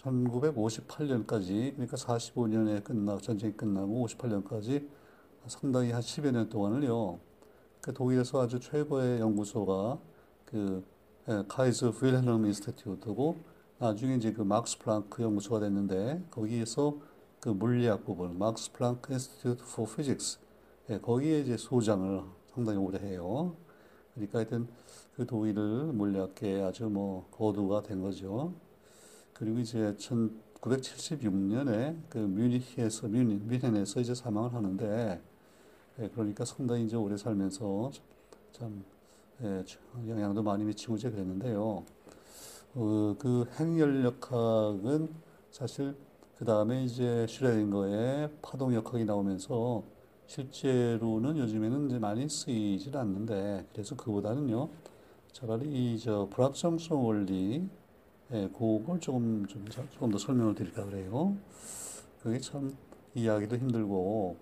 1958년까지 0.02 1.74
그러니까 1.74 1.98
45년에 1.98 2.84
끝나 2.84 3.18
전쟁이 3.18 3.54
끝나고 3.54 4.08
58년까지 4.08 4.88
상당히 5.48 5.92
한 5.92 6.02
10여 6.02 6.32
년 6.32 6.50
동안을요. 6.50 7.20
그 7.82 7.94
독일에서 7.94 8.42
아주 8.42 8.60
최고의 8.60 9.20
연구소가 9.20 10.00
그 10.46 10.84
예, 11.30 11.44
카이즈 11.48 11.92
윌헬름 12.02 12.46
인스티튜트고 12.46 13.38
나중에 13.80 14.16
이제 14.16 14.34
그 14.34 14.42
막스 14.42 14.80
플랑크 14.80 15.24
연구소가 15.24 15.62
됐는데 15.62 16.24
거기에서 16.32 16.98
그 17.40 17.50
물리학 17.50 18.06
부분 18.06 18.38
Max 18.38 18.72
Planck 18.74 19.14
Institute 19.14 19.64
for 19.76 19.86
Physics 19.86 20.40
예, 20.90 21.00
거기에 21.00 21.40
이제 21.42 21.58
소장을 21.58 22.24
상당히 22.54 22.78
오래 22.78 23.00
해요. 23.00 23.56
그러니까 24.14 24.40
하여튼 24.40 24.68
그 25.16 25.26
독일의 25.26 25.94
물리학계에 25.94 26.62
아주 26.62 26.90
뭐 26.90 27.28
거두가 27.32 27.84
된 27.84 28.02
거죠. 28.02 28.54
그리고 29.34 29.60
이제 29.60 29.96
1976년에 29.98 31.98
그 32.10 32.18
Munich에서 32.18 33.08
뮤니, 33.08 33.40
뮌헨에서 33.48 34.00
이제 34.02 34.14
사망을 34.16 34.54
하는데 34.54 35.22
예, 36.00 36.10
그러니까 36.10 36.46
상당히 36.46 36.86
이제 36.86 36.96
오래 36.96 37.18
살면서 37.18 37.92
참 38.52 38.84
예, 39.44 39.64
영향도 40.08 40.44
많이 40.44 40.64
미치고 40.64 40.96
이제 40.96 41.10
그랬는데요. 41.10 41.84
어, 42.76 43.16
그 43.20 43.46
핵연력학은 43.60 45.10
사실 45.52 45.96
그 46.38 46.46
다음에 46.46 46.84
이제 46.84 47.26
슈레딩거의 47.30 48.30
파동역학이 48.42 49.06
나오면서 49.06 49.84
실제로는 50.28 51.38
요즘에는 51.38 51.88
이제 51.88 52.00
많이 52.00 52.28
쓰이질 52.28 52.98
않는데 52.98 53.66
그래서 53.74 53.96
그보다는요 53.96 54.70
차라리 55.32 55.94
이 55.96 56.00
저 56.00 56.28
불확정성 56.32 57.06
원리 57.06 57.68
예, 58.34 58.48
그걸 58.48 59.00
조금 59.00 59.46
좀 59.46 59.64
조금 59.92 60.10
더 60.10 60.18
설명을 60.18 60.56
드릴까 60.56 60.86
그래요. 60.86 61.38
그게 62.24 62.40
참 62.40 62.76
이해하기도 63.14 63.58
힘들고 63.58 64.38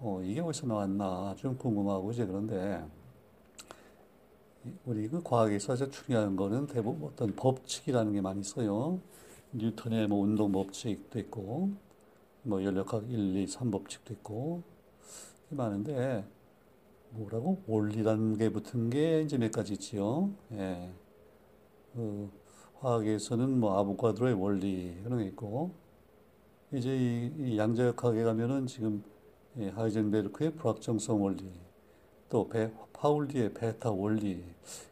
어, 0.00 0.20
이게 0.22 0.40
어디서 0.40 0.66
나왔나 0.66 1.34
좀 1.38 1.56
궁금하고 1.56 2.12
이제 2.12 2.26
그런데 2.26 2.84
우리 4.84 5.08
그 5.08 5.22
과학에서 5.22 5.72
아주 5.72 5.90
중요한 5.90 6.36
거는 6.36 6.66
대부분 6.66 7.08
어떤 7.08 7.34
법칙이라는 7.34 8.12
게 8.12 8.20
많이 8.20 8.40
있어요. 8.40 9.00
뉴턴의 9.52 10.08
뭐 10.08 10.20
운동 10.20 10.52
법칙도 10.52 11.18
있고 11.20 11.70
뭐 12.42 12.62
연력학 12.62 13.10
1, 13.10 13.36
2, 13.36 13.46
3 13.46 13.70
법칙도 13.70 14.12
있고 14.14 14.62
많은데 15.48 16.26
뭐라고 17.12 17.62
원리라는 17.66 18.36
게 18.36 18.50
붙은 18.50 18.90
게 18.90 19.22
이제 19.22 19.38
몇 19.38 19.50
가지 19.50 19.72
있지요. 19.72 20.30
예. 20.52 20.90
그 21.94 22.39
화학에서는 22.80 23.60
뭐 23.60 23.78
아보가드로의 23.78 24.34
원리 24.34 24.98
그런 25.04 25.18
게 25.18 25.26
있고 25.26 25.72
이제 26.72 26.96
이, 26.96 27.32
이 27.38 27.58
양자역학에 27.58 28.22
가면은 28.22 28.66
지금 28.66 29.02
예, 29.58 29.68
하이젠베르크의 29.68 30.54
불확정성 30.54 31.22
원리, 31.22 31.50
또 32.28 32.48
베, 32.48 32.72
파울리의 32.92 33.52
베타 33.52 33.90
원리 33.90 34.44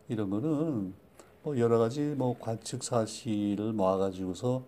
이런 0.09 0.29
거는 0.31 0.93
뭐 1.43 1.59
여러 1.59 1.79
가지 1.79 2.01
뭐 2.17 2.37
관측 2.39 2.83
사실을 2.83 3.73
모아가지고서 3.73 4.65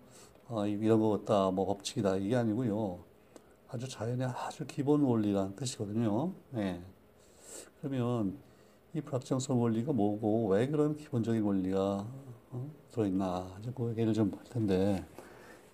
아, 0.47 0.65
이런 0.65 0.99
거 0.99 1.09
같다, 1.09 1.51
뭐 1.51 1.65
법칙이다 1.65 2.15
이게 2.17 2.35
아니고요. 2.35 2.99
아주 3.67 3.87
자연의 3.87 4.27
아주 4.27 4.65
기본 4.65 5.01
원리라는 5.01 5.55
뜻이거든요. 5.55 6.33
예. 6.55 6.81
그러면 7.79 8.37
이 8.93 9.01
불확정성 9.01 9.61
원리가 9.61 9.93
뭐고 9.93 10.47
왜 10.47 10.67
그런 10.67 10.97
기본적인 10.97 11.43
원리가 11.43 12.07
어? 12.07 12.40
들어있나 12.91 13.57
이제 13.59 13.71
그 13.75 13.89
얘기를 13.89 14.13
좀 14.13 14.31
할 14.35 14.43
텐데 14.45 15.05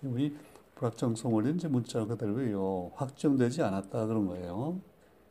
우리 0.02 0.36
불확정성 0.76 1.34
원리는 1.34 1.56
이제 1.56 1.68
문자 1.68 2.04
그대로요. 2.04 2.92
확정되지 2.94 3.62
않았다 3.62 4.06
그런 4.06 4.26
거예요. 4.26 4.80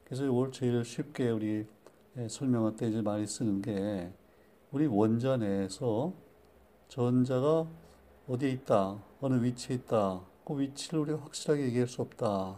그래서 0.03 0.25
이걸 0.25 0.51
제일 0.51 0.83
쉽게 0.83 1.29
우리 1.29 1.65
예, 2.17 2.27
설명할 2.27 2.75
때 2.75 2.87
이제 2.89 3.01
많이 3.01 3.25
쓰는 3.27 3.61
게 3.61 4.11
우리 4.71 4.87
원자 4.87 5.37
내에서 5.37 6.13
전자가 6.89 7.67
어디에 8.27 8.49
있다, 8.51 9.01
어느 9.21 9.41
위치에 9.43 9.75
있다, 9.77 10.21
그 10.45 10.59
위치를 10.59 10.99
우리가 11.01 11.19
확실하게 11.21 11.63
얘기할 11.67 11.87
수 11.87 12.01
없다. 12.01 12.57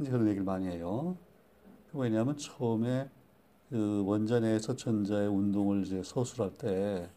이제 0.00 0.10
그런 0.10 0.26
얘기를 0.26 0.44
많이 0.44 0.66
해요. 0.66 1.16
왜냐하면 1.92 2.36
처음에 2.36 3.08
그 3.70 4.02
원자 4.04 4.40
내에서 4.40 4.74
전자의 4.74 5.28
운동을 5.28 5.82
이제 5.84 6.02
서술할 6.02 6.56
때, 6.58 7.10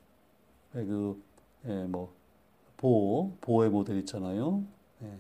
그, 0.85 1.23
예, 1.67 1.85
뭐, 1.85 2.13
보호, 2.77 3.37
보호의 3.41 3.69
모델 3.71 3.97
있잖아요. 3.99 4.63
예. 5.03 5.19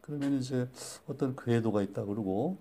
그러면 0.00 0.34
이제 0.38 0.68
어떤 1.08 1.36
궤도가 1.36 1.82
있다 1.82 2.04
그러고, 2.04 2.58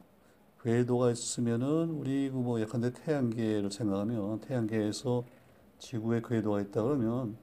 궤도가 0.63 1.11
있으면은 1.11 1.89
우리 1.91 2.29
그뭐 2.31 2.59
예컨대 2.61 2.93
태양계를 2.93 3.71
생각하면 3.71 4.41
태양계에서 4.41 5.25
지구의 5.79 6.21
궤도가 6.23 6.61
있다 6.61 6.83
그러면 6.83 7.37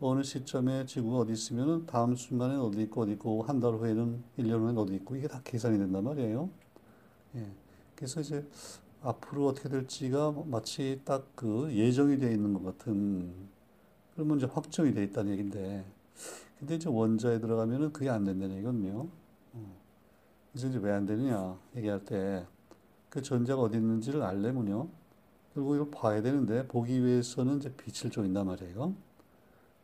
어느 0.00 0.22
시점에 0.22 0.86
지구가 0.86 1.18
어디 1.20 1.32
있으면은 1.32 1.86
다음 1.86 2.16
순간에 2.16 2.56
어디 2.56 2.82
있고 2.82 3.02
어디 3.02 3.12
있고 3.12 3.42
한 3.44 3.60
달 3.60 3.74
후에는 3.74 4.22
1년 4.38 4.60
후에는 4.60 4.78
어디 4.78 4.94
있고 4.96 5.16
이게 5.16 5.28
다 5.28 5.40
계산이 5.44 5.78
된단 5.78 6.04
말이에요. 6.04 6.50
예. 7.36 7.52
그래서 7.96 8.20
이제 8.20 8.46
앞으로 9.02 9.48
어떻게 9.48 9.68
될지가 9.68 10.32
마치 10.46 11.00
딱 11.04 11.26
그 11.36 11.72
예정이 11.74 12.18
되어 12.18 12.30
있는 12.32 12.54
것 12.54 12.64
같은 12.64 13.32
그러면 14.14 14.38
이제 14.38 14.46
확정이 14.46 14.92
되어 14.92 15.02
있다는 15.04 15.32
얘긴데 15.32 15.84
근데 16.58 16.74
이제 16.76 16.88
원자에 16.88 17.40
들어가면은 17.40 17.92
그게 17.92 18.08
안 18.10 18.24
된다는 18.24 18.56
얘기거든요. 18.56 19.08
어. 19.52 19.76
그래서 20.52 20.68
이제 20.68 20.78
왜 20.78 20.92
안 20.92 21.04
되느냐 21.06 21.58
얘기할 21.76 22.04
때 22.04 22.46
그 23.14 23.22
전자가 23.22 23.62
어디 23.62 23.76
있는지를 23.76 24.22
알려면요. 24.22 24.88
결국 25.54 25.76
이걸 25.76 25.88
봐야 25.92 26.20
되는데 26.20 26.66
보기 26.66 27.04
위해서는 27.04 27.58
이제 27.58 27.72
빛을 27.76 28.10
쪼인단 28.10 28.44
말이에요. 28.44 28.92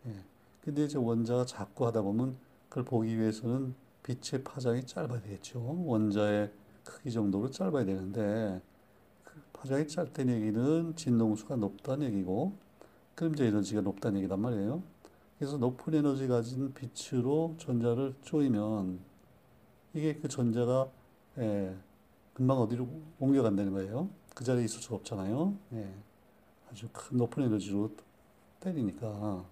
예. 0.06 0.16
근데 0.64 0.84
이제 0.84 0.98
원자가 0.98 1.44
자꾸 1.46 1.86
하다 1.86 2.02
보면 2.02 2.36
그걸 2.68 2.84
보기 2.84 3.16
위해서는 3.16 3.76
빛의 4.02 4.42
파장이 4.42 4.84
짧아야 4.84 5.20
되겠죠. 5.20 5.60
원자의 5.86 6.50
크기 6.82 7.12
정도로 7.12 7.50
짧아야 7.50 7.84
되는데 7.84 8.60
그 9.22 9.40
파장이 9.52 9.86
짧다는 9.86 10.34
얘기는 10.34 10.96
진동수가 10.96 11.54
높다는 11.54 12.08
얘기고 12.08 12.52
이제 13.26 13.46
에너지가 13.46 13.80
높다는 13.82 14.18
얘기란 14.18 14.40
말이에요. 14.40 14.82
그래서 15.38 15.56
높은 15.56 15.94
에너지 15.94 16.28
가진 16.28 16.72
빛으로 16.74 17.54
전자를 17.58 18.14
쪼이면 18.22 19.00
이게 19.94 20.14
그 20.14 20.28
전자가 20.28 20.90
예, 21.38 21.74
금방 22.34 22.58
어디로 22.58 22.88
옮겨간다는 23.18 23.72
거예요. 23.72 24.10
그 24.34 24.44
자리에 24.44 24.64
있을 24.64 24.80
수가 24.80 24.96
없잖아요. 24.96 25.54
예, 25.74 25.94
아주 26.70 26.88
큰 26.92 27.16
높은 27.16 27.42
에너지로 27.44 27.90
때리니까. 28.60 29.44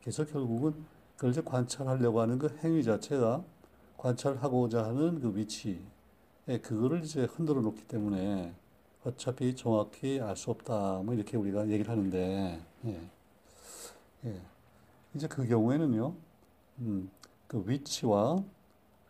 그래서 0.00 0.24
결국은 0.24 0.74
그걸 1.16 1.30
이제 1.30 1.42
관찰하려고 1.42 2.20
하는 2.20 2.38
그 2.38 2.56
행위 2.62 2.82
자체가 2.82 3.44
관찰하고자 3.96 4.84
하는 4.84 5.20
그 5.20 5.36
위치, 5.36 5.82
예, 6.48 6.58
그거를 6.58 7.02
이제 7.02 7.24
흔들어 7.24 7.60
놓기 7.60 7.88
때문에 7.88 8.54
어차피 9.04 9.54
정확히 9.54 10.20
알 10.20 10.36
수 10.36 10.50
없다. 10.50 11.02
뭐 11.04 11.14
이렇게 11.14 11.36
우리가 11.36 11.68
얘기를 11.68 11.90
하는데, 11.90 12.60
예, 12.86 13.10
예. 14.24 14.40
이제 15.14 15.28
그 15.28 15.46
경우에는요, 15.46 16.14
음, 16.80 17.10
그 17.48 17.64
위치와 17.66 18.44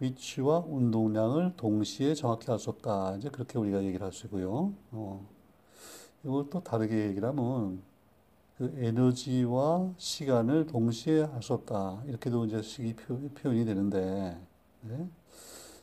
위치와 0.00 0.60
운동량을 0.68 1.54
동시에 1.56 2.14
정확히 2.14 2.50
알 2.52 2.58
수 2.58 2.70
없다. 2.70 3.16
이제 3.18 3.30
그렇게 3.30 3.58
우리가 3.58 3.84
얘기를 3.84 4.04
할 4.06 4.12
수 4.12 4.26
있고요. 4.26 4.74
어, 4.92 5.26
이걸 6.24 6.50
또 6.50 6.62
다르게 6.62 7.08
얘기를 7.08 7.28
하면 7.28 7.82
그 8.58 8.72
에너지와 8.78 9.92
시간을 9.98 10.66
동시에 10.68 11.22
할수 11.24 11.54
없다. 11.54 12.02
이렇게도 12.06 12.46
이제 12.46 12.62
식이 12.62 12.94
표, 12.96 13.18
현이 13.42 13.64
되는데, 13.64 14.38
네? 14.82 15.08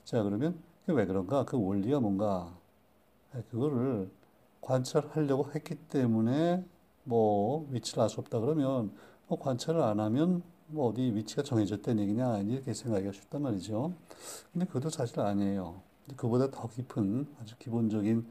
자, 0.05 0.23
그러면 0.23 0.59
왜 0.87 1.05
그런가? 1.05 1.45
그 1.45 1.57
원리가 1.61 1.99
뭔가? 1.99 2.53
네, 3.33 3.43
그거를 3.49 4.09
관찰하려고 4.61 5.49
했기 5.53 5.75
때문에 5.75 6.63
뭐 7.03 7.67
위치를 7.71 8.03
알 8.03 8.09
수 8.09 8.19
없다 8.19 8.39
그러면 8.39 8.91
뭐 9.27 9.39
관찰을 9.39 9.81
안 9.81 9.99
하면 9.99 10.43
뭐 10.67 10.89
어디 10.89 11.01
위치가 11.15 11.41
정해졌다는 11.43 12.03
얘기냐 12.03 12.39
이렇게 12.39 12.73
생각하기가 12.73 13.11
쉽단 13.13 13.41
말이죠. 13.41 13.93
근데 14.53 14.65
그것도 14.65 14.89
사실 14.89 15.19
아니에요. 15.19 15.81
그보다 16.17 16.51
더 16.51 16.67
깊은 16.67 17.27
아주 17.41 17.57
기본적인 17.57 18.25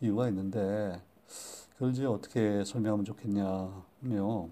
이유가 0.00 0.28
있는데 0.28 1.00
그걸 1.74 1.92
이제 1.92 2.04
어떻게 2.06 2.64
설명하면 2.64 3.04
좋겠냐며 3.04 4.48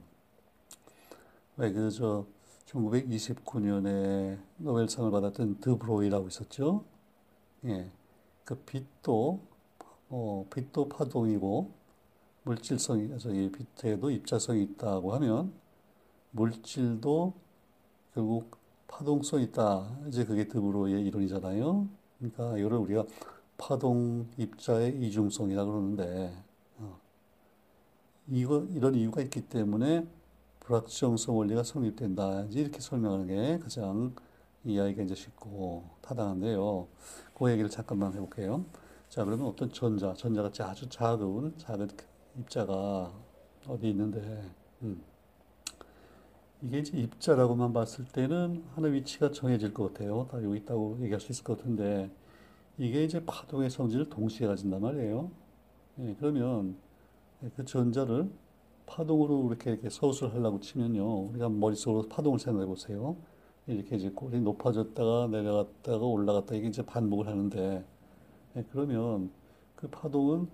왜 1.56 1.72
그 1.72 1.90
저 1.90 2.26
1929년에 2.66 4.38
노벨상을 4.58 5.10
받았던 5.10 5.60
드브로이라고 5.60 6.28
있었죠. 6.28 6.84
예. 7.66 7.90
그 8.44 8.56
빛도 8.56 9.40
어, 10.08 10.46
빛도 10.52 10.88
파동이고 10.88 11.70
물질성이 12.44 13.18
저기 13.18 13.50
빛에도 13.50 14.10
입자성이 14.10 14.62
있다고 14.62 15.14
하면 15.14 15.52
물질도 16.32 17.32
결국 18.14 18.56
파동성이 18.86 19.44
있다. 19.44 19.88
이제 20.08 20.24
그게 20.24 20.46
드브로이의 20.46 21.04
이론이잖아요. 21.06 21.88
그러니까 22.18 22.58
이거를 22.58 22.78
우리가 22.78 23.04
파동 23.56 24.26
입자의 24.36 25.00
이중성이라 25.00 25.64
그러는데 25.64 26.32
어, 26.78 26.98
이거 28.28 28.66
이런 28.70 28.94
이유가 28.94 29.20
있기 29.22 29.48
때문에 29.48 30.06
불확정성 30.60 31.36
원리가 31.36 31.62
성립된다. 31.62 32.44
이렇게 32.50 32.80
설명하는 32.80 33.26
게 33.26 33.58
가장 33.58 34.14
이해하기가 34.64 35.02
이제 35.02 35.14
쉽고 35.14 35.84
타당한데요. 36.00 36.88
그 37.34 37.50
얘기를 37.50 37.68
잠깐만 37.68 38.12
해볼게요. 38.14 38.64
자, 39.14 39.24
그러면 39.24 39.46
어떤 39.46 39.70
전자, 39.70 40.12
전자가 40.12 40.50
아주 40.68 40.88
작은 40.88 41.54
작은 41.56 41.86
입자가 42.36 43.12
어디 43.68 43.90
있는데, 43.90 44.42
음. 44.82 45.00
이게 46.60 46.80
이제 46.80 46.98
입자라고만 46.98 47.72
봤을 47.72 48.06
때는 48.06 48.64
하나 48.74 48.88
위치가 48.88 49.30
정해질 49.30 49.72
것 49.72 49.92
같아요. 49.92 50.26
다 50.28 50.42
여기 50.42 50.56
있다고 50.56 50.98
얘기할 51.00 51.20
수 51.20 51.30
있을 51.30 51.44
것 51.44 51.58
같은데, 51.58 52.10
이게 52.76 53.04
이제 53.04 53.24
파동의 53.24 53.70
성질을 53.70 54.10
동시에 54.10 54.48
가진단 54.48 54.80
말이에요. 54.80 55.30
예, 56.00 56.16
그러면 56.18 56.74
그 57.54 57.64
전자를 57.64 58.28
파동으로 58.86 59.46
이렇게, 59.46 59.70
이렇게 59.70 59.90
서술하려고 59.90 60.58
치면요. 60.58 61.28
우리가 61.28 61.48
머릿속으로 61.50 62.08
파동을 62.08 62.40
생각해 62.40 62.66
보세요. 62.66 63.14
이렇게 63.68 63.94
이제 63.94 64.10
골이 64.10 64.40
높아졌다가 64.40 65.28
내려갔다가 65.28 66.04
올라갔다 66.04 66.56
이게 66.56 66.66
이제 66.66 66.84
반복을 66.84 67.28
하는데, 67.28 67.84
예, 68.56 68.64
그러면 68.70 69.30
그 69.76 69.88
파동은 69.88 70.48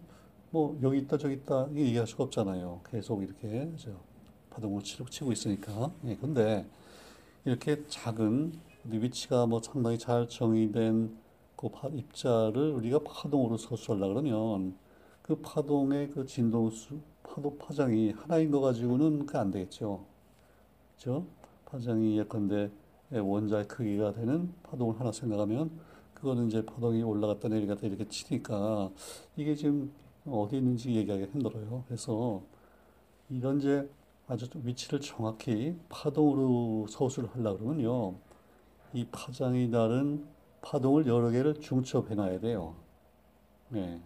뭐 0.50 0.78
여기 0.82 0.98
있다 0.98 1.18
저기 1.18 1.34
있다 1.34 1.68
이게 1.72 1.82
얘기할 1.86 2.06
수가 2.06 2.24
없잖아요. 2.24 2.80
계속 2.90 3.22
이렇게 3.22 3.70
저 3.76 3.90
파동을 4.50 4.82
치고, 4.82 5.32
있으니까. 5.32 5.92
예, 6.06 6.16
근데 6.16 6.66
이렇게 7.44 7.84
작은 7.88 8.52
위치가 8.84 9.46
뭐 9.46 9.60
상당히 9.62 9.98
잘 9.98 10.28
정의된 10.28 11.16
그 11.56 11.68
입자를 11.92 12.72
우리가 12.72 13.00
파동으로 13.00 13.56
서술하려 13.58 14.08
그러면 14.08 14.76
그 15.22 15.36
파동의 15.36 16.10
그 16.10 16.26
진동 16.26 16.70
수, 16.70 16.98
파도 17.22 17.56
파장이 17.58 18.12
하나인 18.12 18.50
거 18.50 18.60
가지고는 18.60 19.26
그 19.26 19.38
안 19.38 19.50
되겠죠. 19.50 20.04
그죠? 20.96 21.26
파장이 21.66 22.18
예컨대 22.18 22.70
원자의 23.12 23.68
크기가 23.68 24.12
되는 24.12 24.52
파동을 24.62 24.98
하나 25.00 25.12
생각하면 25.12 25.70
그거는 26.20 26.48
이제 26.48 26.64
파동이 26.64 27.02
올라갔다 27.02 27.48
내려갔다 27.48 27.87
이렇게 27.87 28.06
치니까 28.06 28.90
이게 29.37 29.54
지금 29.54 29.90
어디 30.26 30.59
있는지 30.59 30.94
얘기하기 30.94 31.24
힘들어요. 31.33 31.85
그래서 31.87 32.42
이런 33.30 33.59
이제 33.59 33.88
아주 34.28 34.46
위치를 34.62 35.00
정확히 35.00 35.76
파동으로 35.88 36.87
서술을 36.88 37.30
하려고 37.30 37.59
그러면요. 37.59 38.14
이 38.92 39.06
파장이 39.11 39.70
다른 39.70 40.26
파동을 40.61 41.06
여러 41.06 41.30
개를 41.30 41.54
중첩해 41.54 42.14
놔야 42.14 42.40
돼요. 42.40 42.74
네. 43.70 44.00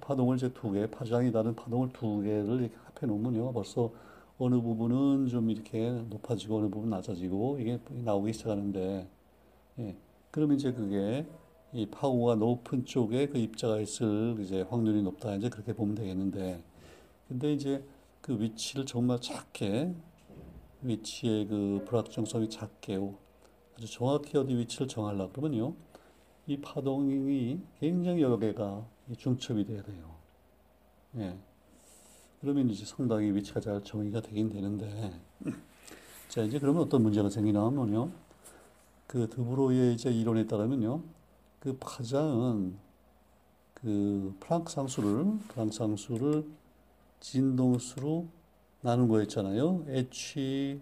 파동을 0.00 0.36
이제 0.36 0.52
두 0.52 0.70
개, 0.70 0.88
파장이 0.88 1.32
다른 1.32 1.56
파동을 1.56 1.92
두 1.92 2.20
개를 2.22 2.60
이렇게 2.60 2.76
합해 2.76 3.06
놓으면요. 3.12 3.52
벌써 3.52 3.90
어느 4.38 4.60
부분은 4.60 5.26
좀 5.26 5.50
이렇게 5.50 5.90
높아지고 6.08 6.58
어느 6.58 6.68
부분 6.68 6.90
낮아지고 6.90 7.58
이게 7.58 7.80
나오기 7.90 8.32
시작하는데, 8.32 9.08
예. 9.80 9.96
그러면 10.30 10.56
이제 10.56 10.72
그게 10.72 11.26
이 11.72 11.86
파워가 11.86 12.36
높은 12.36 12.84
쪽에 12.84 13.26
그 13.26 13.38
입자가 13.38 13.80
있을 13.80 14.36
이제 14.40 14.62
확률이 14.62 15.02
높다. 15.02 15.34
이제 15.34 15.48
그렇게 15.48 15.72
보면 15.72 15.94
되겠는데, 15.94 16.62
근데 17.28 17.52
이제 17.52 17.84
그 18.20 18.40
위치를 18.40 18.86
정말 18.86 19.20
작게 19.20 19.94
위치의 20.82 21.46
그 21.46 21.84
불확정성이 21.86 22.48
작게 22.48 22.98
아주 23.76 23.90
정확히 23.90 24.36
어디 24.36 24.54
위치를 24.56 24.88
정하려고 24.88 25.32
그러면요. 25.32 25.74
이 26.46 26.60
파동이 26.60 27.60
굉장히 27.78 28.22
여러 28.22 28.38
개가 28.38 28.84
중첩이 29.16 29.64
돼야 29.64 29.82
돼요. 29.82 30.14
예. 31.16 31.36
그러면 32.40 32.70
이제 32.70 32.84
상당히 32.84 33.30
위치가 33.32 33.60
잘 33.60 33.82
정의가 33.84 34.22
되긴 34.22 34.48
되는데, 34.48 35.12
자, 36.28 36.42
이제 36.42 36.58
그러면 36.58 36.82
어떤 36.82 37.02
문제가 37.02 37.28
생기나 37.28 37.64
하면요. 37.66 38.10
그 39.10 39.28
드브로이의 39.28 39.96
이론에 39.96 40.46
따르면요. 40.46 41.02
그 41.58 41.76
파장은 41.80 42.76
그 43.74 44.36
플랑크 44.38 44.70
상수를 44.70 45.36
플랑크 45.48 45.72
상수를 45.72 46.46
진동수로 47.18 48.28
나눈 48.82 49.08
거였잖아요. 49.08 49.84
h 49.88 50.80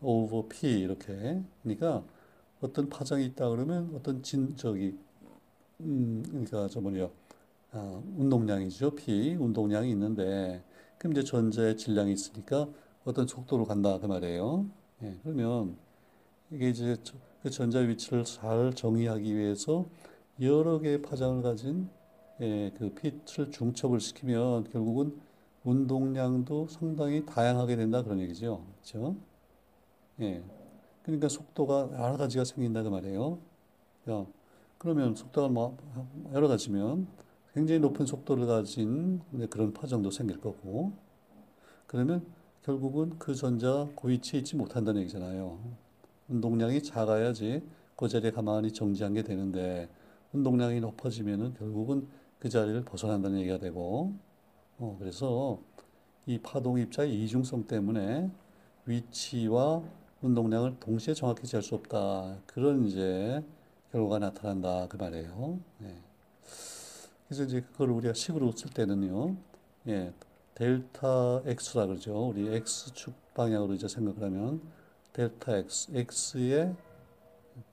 over 0.00 0.48
p 0.48 0.80
이렇게. 0.80 1.42
그러니까 1.62 2.02
어떤 2.62 2.88
파장이 2.88 3.26
있다 3.26 3.50
그러면 3.50 3.92
어떤 3.96 4.22
진 4.22 4.56
저기 4.56 4.96
음 5.80 6.22
그러니까 6.26 6.68
저 6.68 6.80
뭐냐 6.80 7.10
아, 7.72 8.02
운동량이죠. 8.16 8.94
p 8.94 9.34
운동량이 9.34 9.90
있는데 9.90 10.64
그럼 10.96 11.12
이제 11.12 11.22
전자의 11.22 11.76
질량이 11.76 12.14
있으니까 12.14 12.66
어떤 13.04 13.26
속도로 13.26 13.66
간다 13.66 13.98
그 13.98 14.06
말이에요. 14.06 14.64
예, 15.02 15.18
그러면 15.22 15.76
이게 16.50 16.70
이제 16.70 16.96
그 17.42 17.50
전자 17.50 17.80
위치를 17.80 18.24
잘 18.24 18.72
정의하기 18.72 19.36
위해서 19.36 19.86
여러 20.40 20.78
개의 20.78 21.02
파장을 21.02 21.42
가진 21.42 21.90
예, 22.40 22.72
그 22.76 22.90
빛을 22.94 23.50
중첩을 23.50 24.00
시키면 24.00 24.70
결국은 24.70 25.20
운동량도 25.64 26.68
상당히 26.68 27.26
다양하게 27.26 27.76
된다 27.76 28.02
그런 28.02 28.20
얘기죠. 28.20 28.64
그렇죠? 28.74 29.16
예. 30.20 30.42
그러니까 31.02 31.28
속도가 31.28 31.90
여러 31.94 32.16
가지가 32.16 32.44
생긴다 32.44 32.84
그 32.84 32.88
말이에요. 32.88 33.38
야, 34.10 34.26
그러면 34.78 35.14
속도가 35.14 35.48
뭐 35.48 35.76
여러 36.32 36.46
가지면 36.48 37.08
굉장히 37.54 37.80
높은 37.80 38.06
속도를 38.06 38.46
가진 38.46 39.20
그런 39.50 39.72
파장도 39.72 40.10
생길 40.10 40.40
거고 40.40 40.92
그러면 41.86 42.24
결국은 42.62 43.18
그 43.18 43.34
전자 43.34 43.88
그 44.00 44.08
위치에 44.08 44.38
있지 44.38 44.56
못한다는 44.56 45.02
얘기잖아요. 45.02 45.81
운동량이 46.32 46.82
작아야지 46.82 47.62
그 47.96 48.08
자리에 48.08 48.30
가만히 48.30 48.72
정지한 48.72 49.14
게 49.14 49.22
되는데 49.22 49.88
운동량이 50.32 50.80
높아지면은 50.80 51.54
결국은 51.54 52.08
그 52.38 52.48
자리를 52.48 52.82
벗어난다는 52.84 53.38
얘기가 53.40 53.58
되고 53.58 54.12
어, 54.78 54.96
그래서 54.98 55.60
이 56.26 56.38
파동 56.38 56.78
입자의 56.78 57.22
이중성 57.22 57.66
때문에 57.66 58.30
위치와 58.86 59.82
운동량을 60.22 60.78
동시에 60.80 61.14
정확히 61.14 61.46
잴 61.46 61.62
수 61.62 61.74
없다. 61.74 62.38
그런 62.46 62.84
이제 62.86 63.44
결과가 63.90 64.18
나타난다. 64.20 64.86
그 64.88 64.96
말이에요. 64.96 65.58
예. 65.82 65.96
그래서 67.26 67.44
이제 67.44 67.60
그걸 67.60 67.90
우리가 67.90 68.14
식으로 68.14 68.52
쓸 68.52 68.70
때는요. 68.70 69.36
예. 69.88 70.12
델타 70.54 71.42
x라 71.46 71.86
그러죠. 71.86 72.28
우리 72.28 72.48
x축 72.54 73.12
방향으로 73.34 73.74
이제 73.74 73.88
생각을 73.88 74.22
하면 74.22 74.60
델타 75.12 75.56
x, 75.58 75.90
x의 75.92 76.74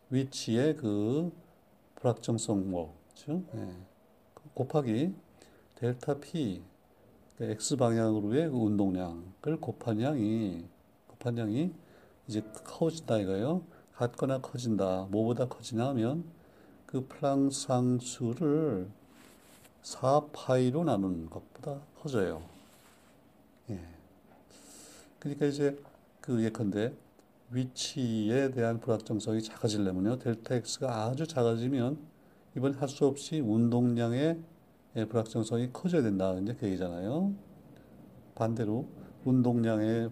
위치의 0.09 0.75
그 0.75 1.31
불확정성모, 1.95 2.93
그렇죠? 3.13 3.43
예. 3.55 3.75
곱하기 4.53 5.13
델타 5.75 6.19
p, 6.19 6.61
그 7.37 7.45
x 7.45 7.77
방향으로의 7.77 8.49
그 8.49 8.55
운동량을 8.57 9.59
곱한 9.61 10.01
양이 10.01 10.65
곱한 11.07 11.37
양이 11.37 11.71
이제 12.27 12.41
커진다 12.63 13.17
이거예요. 13.17 13.63
같거나 13.93 14.39
커진다. 14.39 15.07
뭐보다 15.09 15.47
커지냐 15.47 15.87
하면 15.89 16.23
그 16.85 17.05
플랑 17.07 17.51
상수를 17.51 18.87
4파이로 19.83 20.83
나눈 20.83 21.29
것보다 21.29 21.79
커져요. 22.01 22.43
예. 23.69 23.79
그러니까 25.19 25.45
이제 25.45 25.77
그 26.21 26.43
예컨대 26.43 26.93
위치에 27.51 28.51
대한 28.51 28.79
불확정성이 28.79 29.41
작아지려면요. 29.41 30.19
델타 30.19 30.55
X가 30.55 31.05
아주 31.05 31.25
작아지면 31.25 31.97
이번 32.55 32.73
할 32.75 32.87
수 32.89 33.05
없이 33.05 33.39
운동량의 33.39 34.39
불확정성이 35.09 35.69
커져야 35.71 36.01
된다. 36.01 36.33
이제 36.41 36.53
그 36.53 36.67
얘기잖아요. 36.67 37.33
반대로 38.35 38.87
운동량의 39.25 40.09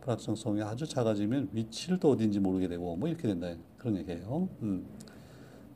불확정성이 0.00 0.62
아주 0.62 0.86
작아지면 0.86 1.48
위치를 1.52 1.98
또 1.98 2.10
어딘지 2.10 2.40
모르게 2.40 2.68
되고 2.68 2.96
뭐 2.96 3.08
이렇게 3.08 3.28
된다. 3.28 3.54
그런 3.78 3.96
얘기예요. 3.98 4.48
음. 4.62 4.86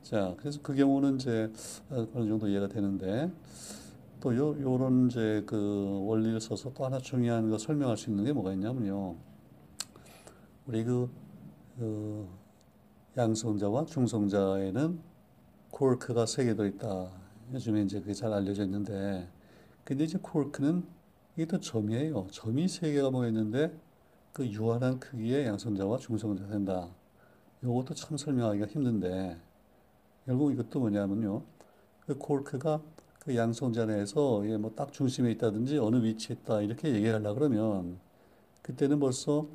자, 0.01 0.35
그래서 0.37 0.59
그 0.61 0.73
경우는 0.73 1.15
이제 1.15 1.51
어느 1.89 2.27
정도 2.27 2.47
이해가 2.47 2.67
되는데 2.67 3.31
또 4.19 4.35
요, 4.35 4.55
요런 4.59 5.07
이제 5.07 5.43
그 5.45 6.01
원리를 6.05 6.39
써서 6.41 6.71
또 6.73 6.85
하나 6.85 6.97
중요한 6.97 7.49
거 7.49 7.57
설명할 7.57 7.97
수 7.97 8.09
있는 8.09 8.23
게 8.23 8.33
뭐가 8.33 8.53
있냐면요. 8.53 9.15
우리 10.67 10.83
그, 10.83 11.09
그 11.77 12.27
양성자와 13.15 13.85
중성자에는 13.85 14.99
코르크가 15.71 16.25
세개 16.25 16.55
들어있다. 16.55 17.09
요즘에 17.53 17.83
이제 17.83 18.01
그게 18.01 18.13
잘 18.13 18.33
알려져 18.33 18.65
있는데, 18.65 19.29
근데 19.85 20.03
이제 20.03 20.19
코르크는 20.21 20.85
이게 21.35 21.45
또 21.45 21.57
점이에요. 21.57 22.27
점이 22.31 22.67
세 22.67 22.91
개가 22.91 23.11
모였는데 23.11 23.79
그 24.33 24.45
유한한 24.45 24.99
크기의 24.99 25.45
양성자와 25.45 25.99
중성자가 25.99 26.49
된다. 26.49 26.89
요것도 27.63 27.93
참 27.93 28.17
설명하기가 28.17 28.67
힘든데, 28.67 29.37
결국 30.25 30.51
이것도 30.51 30.81
뭐냐면요. 30.81 31.43
그 32.05 32.17
코르크가 32.17 32.81
그 33.19 33.37
양성자 33.37 33.85
내에서 33.85 34.41
뭐딱 34.41 34.91
중심에 34.91 35.31
있다든지 35.31 35.77
어느 35.77 36.03
위치에 36.03 36.35
있다 36.35 36.61
이렇게 36.61 36.93
얘기하려 36.93 37.33
그러면 37.33 37.99
그때는 38.61 38.99
벌써 38.99 39.47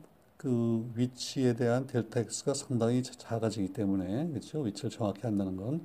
그 0.42 0.92
위치에 0.96 1.55
대한 1.55 1.87
델타 1.87 2.20
X가 2.20 2.55
상당히 2.55 3.02
작아지기 3.02 3.72
때문에 3.72 4.28
그렇죠? 4.28 4.61
위치를 4.61 4.90
정확히 4.90 5.22
한다는 5.22 5.57
건. 5.57 5.81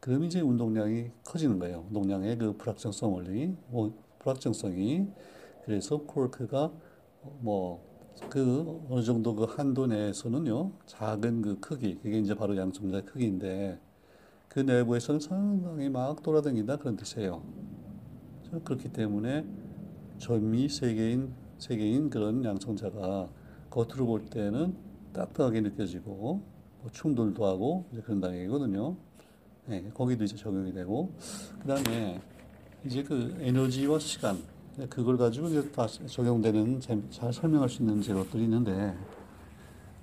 그럼 0.00 0.24
이제 0.24 0.40
운동량이 0.40 1.10
커지는 1.24 1.58
거예요. 1.58 1.84
운동량의 1.88 2.38
그 2.38 2.56
불확정성 2.56 3.12
원리 3.12 3.54
뭐 3.68 3.92
불확정성이. 4.18 5.06
그래서 5.64 5.98
코르크가 5.98 6.72
뭐 7.40 7.88
그 8.28 8.82
어느 8.90 9.02
정도 9.02 9.34
그 9.34 9.44
한도 9.44 9.86
내에서는요 9.86 10.72
작은 10.86 11.40
그 11.40 11.60
크기 11.60 11.96
그게 11.96 12.18
이제 12.18 12.34
바로 12.34 12.56
양성자의 12.56 13.04
크기인데 13.04 13.78
그 14.48 14.60
내부에서는 14.60 15.20
상당히 15.20 15.88
막 15.88 16.22
돌아다닌다 16.22 16.76
그런 16.76 16.96
뜻이에요. 16.96 17.42
그렇기 18.64 18.92
때문에 18.92 19.46
점이 20.18 20.68
세 20.68 20.94
개인 20.94 21.32
세 21.58 21.76
개인 21.76 22.10
그런 22.10 22.44
양성자가 22.44 23.28
겉으로 23.78 24.06
볼 24.06 24.24
때는 24.24 24.74
따뜻하게 25.12 25.60
느껴지고 25.60 26.42
뭐 26.80 26.90
충돌도 26.90 27.46
하고 27.46 27.84
그런다는 28.04 28.38
얘기거든요. 28.38 28.96
네, 29.66 29.88
거기도 29.94 30.24
이제 30.24 30.34
적용이 30.34 30.72
되고 30.72 31.12
그 31.60 31.68
다음에 31.68 32.20
이제 32.84 33.04
그 33.04 33.36
에너지와 33.40 34.00
시간 34.00 34.42
그걸 34.90 35.16
가지고 35.16 35.48
이제 35.48 35.70
다 35.70 35.86
적용되는 35.86 36.80
잘 37.10 37.32
설명할 37.32 37.68
수 37.68 37.82
있는 37.82 38.02
제것들이 38.02 38.44
있는데 38.44 38.96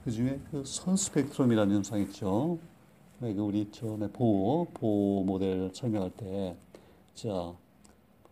그 0.06 0.12
중에 0.12 0.40
그 0.52 0.64
선 0.66 0.96
스펙트럼이라는 0.96 1.76
현상 1.76 2.00
있죠. 2.02 2.58
그 3.20 3.28
우리 3.28 3.70
전에 3.72 4.08
보호 4.10 4.68
보호 4.74 5.24
모델 5.26 5.70
설명할 5.74 6.12
때, 6.12 6.56
자 7.14 7.54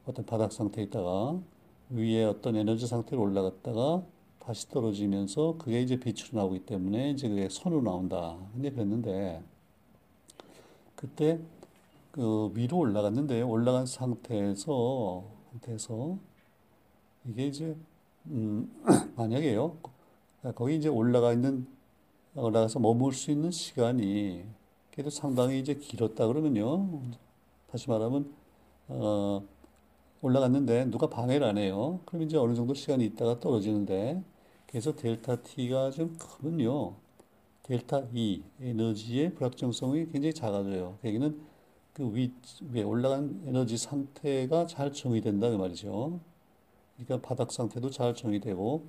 어떤 0.05 0.25
바닥 0.25 0.53
상태에 0.53 0.85
있다가 0.85 1.37
위에 1.89 2.23
어떤 2.23 2.55
에너지 2.55 2.87
상태로 2.87 3.21
올라갔다가 3.21 4.03
다시 4.45 4.69
떨어지면서 4.69 5.55
그게 5.57 5.81
이제 5.81 5.97
빛으로 5.97 6.39
나오기 6.39 6.65
때문에 6.65 7.11
이제 7.11 7.29
그게 7.29 7.47
선으로 7.49 7.81
나온다. 7.81 8.37
근데 8.53 8.71
그랬는데 8.71 9.41
그때 10.95 11.39
그 12.11 12.51
위로 12.53 12.79
올라갔는데 12.79 13.41
올라간 13.41 13.85
상태에서 13.85 15.23
상태에서 15.51 16.17
이게 17.25 17.47
이제 17.47 17.75
음 18.27 18.69
만약에요 19.15 19.77
거기 20.55 20.75
이제 20.75 20.89
올라가 20.89 21.33
있는 21.33 21.65
올라가서 22.35 22.79
머물 22.79 23.13
수 23.13 23.31
있는 23.31 23.51
시간이 23.51 24.43
그래도 24.91 25.09
상당히 25.09 25.59
이제 25.59 25.75
길었다 25.75 26.27
그러면요 26.27 27.01
다시 27.71 27.89
말하면 27.89 28.33
어 28.89 29.43
올라갔는데 30.21 30.89
누가 30.89 31.07
방해를 31.07 31.45
안 31.45 31.57
해요. 31.57 31.99
그럼 32.05 32.23
이제 32.23 32.37
어느 32.37 32.55
정도 32.55 32.73
시간이 32.73 33.03
있다가 33.05 33.39
떨어지는데 33.39 34.23
그래서 34.73 34.95
델타 34.95 35.43
T가 35.43 35.91
좀 35.91 36.17
크면요. 36.17 36.97
델타 37.63 38.09
E 38.13 38.43
에너지의 38.61 39.35
불확정성이 39.35 40.07
굉장히 40.11 40.33
작아져요. 40.33 40.97
그 41.01 41.07
얘기는 41.07 41.39
그 41.93 42.13
위, 42.15 42.33
위에 42.73 42.83
올라간 42.83 43.43
에너지 43.47 43.77
상태가 43.77 44.67
잘 44.67 44.91
정의된다 44.91 45.49
그 45.51 45.55
말이죠. 45.57 46.19
그러니까 46.97 47.27
바닥 47.27 47.51
상태도 47.53 47.91
잘 47.91 48.15
정의되고 48.15 48.85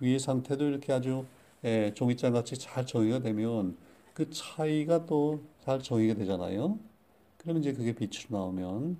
위의 0.00 0.18
상태도 0.20 0.64
이렇게 0.66 0.92
아주 0.94 1.26
예, 1.64 1.92
종이장 1.94 2.32
같이 2.32 2.56
잘 2.58 2.86
정의가 2.86 3.20
되면 3.20 3.76
그 4.14 4.30
차이가 4.30 5.06
또 5.06 5.40
잘 5.66 5.82
정의가 5.82 6.14
되잖아요. 6.14 6.78
그러면 7.38 7.62
이제 7.62 7.72
그게 7.72 7.92
빛으로 7.92 8.38
나오면 8.38 8.98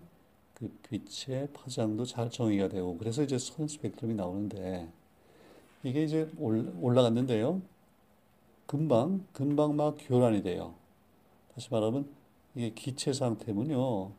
그 0.55 0.69
빛의 0.89 1.51
파장도 1.53 2.05
잘 2.07 2.31
정의가 2.31 2.69
되고 2.69 2.99
그래서 2.99 3.23
이제 3.23 3.39
선 3.39 3.69
스펙트럼이 3.69 4.15
나오는데 4.17 4.91
이게 5.83 6.05
이제 6.05 6.31
올라갔는데요. 6.39 7.63
금방 8.67 9.25
금방 9.33 9.77
막 9.77 9.97
교란이 9.99 10.43
돼요. 10.43 10.75
다시 11.55 11.69
말하면 11.71 12.09
이게 12.55 12.71
기체 12.75 13.13
상태면요. 13.13 14.11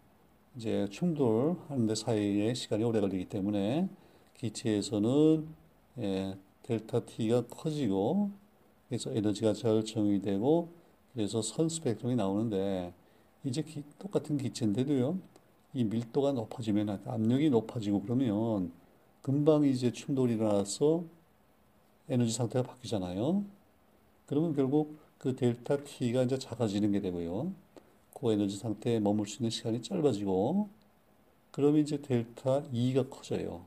이제 0.56 0.88
충돌하는데 0.89 1.96
사이에 1.96 2.54
시간이 2.54 2.84
오래 2.84 3.00
걸리기 3.00 3.26
때문에 3.26 3.89
기체에서는 4.38 5.48
예, 6.00 6.38
델타 6.63 7.06
T가 7.06 7.46
커지고 7.48 8.32
그래서 8.88 9.12
에너지가 9.12 9.54
잘 9.54 9.84
정의되고 9.84 10.70
그래서 11.13 11.41
선 11.41 11.70
스펙트럼이 11.70 12.15
나오는데 12.15 12.93
이제 13.43 13.62
기, 13.62 13.84
똑같은 14.00 14.38
기체인데도요 14.38 15.20
이 15.74 15.84
밀도가 15.84 16.32
높아지면 16.32 17.02
압력이 17.06 17.50
높아지고 17.50 18.02
그러면 18.02 18.72
금방 19.22 19.65
이제 19.65 19.91
충돌이 19.91 20.36
일어나서 20.36 21.04
에너지 22.10 22.32
상태가 22.32 22.67
바뀌잖아요. 22.67 23.43
그러면 24.26 24.56
결국 24.56 24.98
그 25.17 25.36
델타 25.36 25.84
T가 25.84 26.24
이제 26.24 26.38
작아지는 26.38 26.91
게 26.91 27.02
되고요. 27.02 27.52
그 28.13 28.32
에너지 28.32 28.58
상태에 28.58 29.00
머물 29.00 29.28
수 29.28 29.38
있는 29.38 29.50
시간이 29.50 29.82
짧아지고 29.82 30.70
그러면 31.52 31.82
이제 31.82 32.02
델타 32.02 32.63
E가 32.72 33.10
커져요. 33.10 33.65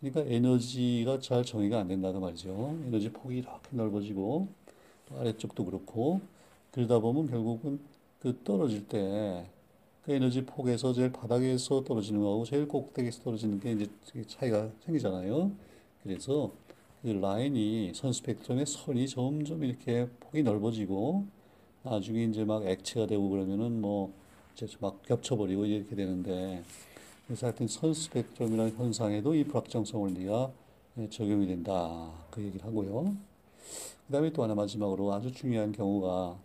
그러니까 0.00 0.32
에너지가 0.32 1.20
잘 1.20 1.44
정의가 1.44 1.78
안 1.80 1.88
된다는 1.88 2.20
말이죠. 2.20 2.76
에너지 2.86 3.10
폭이 3.10 3.38
이렇게 3.38 3.68
넓어지고 3.70 4.48
아래쪽도 5.18 5.64
그렇고 5.64 6.20
그러다 6.72 6.98
보면 6.98 7.28
결국은 7.28 7.80
그 8.20 8.38
떨어질 8.44 8.86
때 8.86 9.46
그 10.04 10.12
에너지 10.12 10.44
폭에서 10.44 10.92
제일 10.92 11.12
바닥에서 11.12 11.84
떨어지는 11.84 12.20
거하고 12.20 12.44
제일 12.44 12.66
꼭대기에서 12.66 13.22
떨어지는 13.22 13.60
게 13.60 13.72
이제 13.72 13.88
차이가 14.26 14.68
생기잖아요. 14.84 15.50
그래서 16.02 16.50
그 16.68 16.69
라인이 17.02 17.92
선 17.94 18.12
스펙트럼의 18.12 18.66
선이 18.66 19.08
점점 19.08 19.64
이렇게 19.64 20.06
폭이 20.20 20.42
넓어지고 20.42 21.24
나중에 21.82 22.24
이제 22.24 22.44
막 22.44 22.66
액체가 22.66 23.06
되고 23.06 23.28
그러면은 23.30 23.80
뭐 23.80 24.12
이제 24.54 24.66
막 24.80 25.02
겹쳐버리고 25.04 25.64
이렇게 25.64 25.96
되는데 25.96 26.62
그래서 27.26 27.46
하여튼 27.46 27.68
선 27.68 27.94
스펙트럼이라는 27.94 28.76
현상에도 28.76 29.34
이 29.34 29.44
불확정성 29.44 30.02
원리가 30.02 30.50
적용이 31.08 31.46
된다 31.46 32.12
그 32.30 32.42
얘기를 32.42 32.66
하고요. 32.66 33.14
그 34.06 34.12
다음에 34.12 34.30
또 34.32 34.42
하나 34.42 34.54
마지막으로 34.54 35.14
아주 35.14 35.32
중요한 35.32 35.72
경우가 35.72 36.36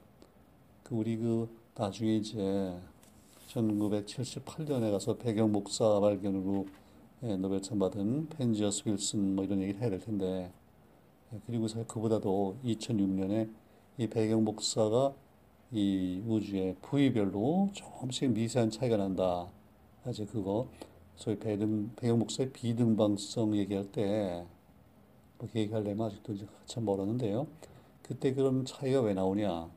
그 0.83 0.95
우리 0.95 1.17
그 1.17 1.49
나중에 1.75 2.15
이제 2.17 2.73
1978년에 3.49 4.91
가서 4.91 5.17
배경 5.17 5.51
목사 5.51 5.99
발견으로 5.99 6.65
예, 7.27 7.37
노벨상 7.37 7.79
받은 7.79 8.29
펜지어스 8.29 8.83
윌슨 8.85 9.35
뭐 9.35 9.43
이런 9.43 9.59
얘기를 9.59 9.81
해야 9.81 9.89
될 9.89 9.99
텐데 9.99 10.51
예, 11.33 11.39
그리고 11.47 11.65
그보다도 11.87 12.57
2006년에 12.63 13.49
이 13.97 14.07
배경 14.07 14.43
목사가 14.43 15.11
이 15.71 16.21
우주의 16.27 16.75
부위별로 16.83 17.71
조금씩 17.73 18.31
미세한 18.31 18.69
차이가 18.69 18.97
난다. 18.97 19.47
이제 20.07 20.23
그거 20.25 20.67
소위 21.15 21.39
배등 21.39 21.93
배경 21.95 22.19
목사의 22.19 22.51
비등방성 22.51 23.57
얘기할 23.57 23.91
때뭐 23.91 24.45
얘기하려면 25.55 26.05
아직도 26.05 26.33
이제 26.33 26.45
참 26.67 26.85
멀었는데요. 26.85 27.47
그때 28.03 28.35
그런 28.35 28.65
차이가 28.65 29.01
왜 29.01 29.15
나오냐? 29.15 29.67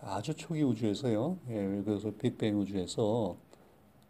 아주 0.00 0.34
초기 0.34 0.64
우주에서요. 0.64 1.38
예, 1.48 1.82
그래서 1.84 2.10
빅뱅 2.10 2.58
우주에서 2.58 3.36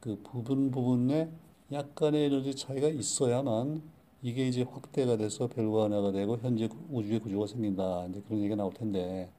그 0.00 0.18
부분 0.22 0.70
부분에 0.70 1.28
약간의 1.72 2.26
에너지 2.26 2.54
차이가 2.54 2.88
있어야만 2.88 3.82
이게 4.22 4.46
이제 4.46 4.62
확대가 4.62 5.16
돼서 5.16 5.48
별관화가 5.48 6.12
되고 6.12 6.36
현재 6.38 6.68
우주의 6.90 7.18
구조가 7.20 7.46
생긴다. 7.46 8.06
이제 8.06 8.20
그런 8.22 8.38
얘기가 8.40 8.56
나올 8.56 8.72
텐데 8.72 9.30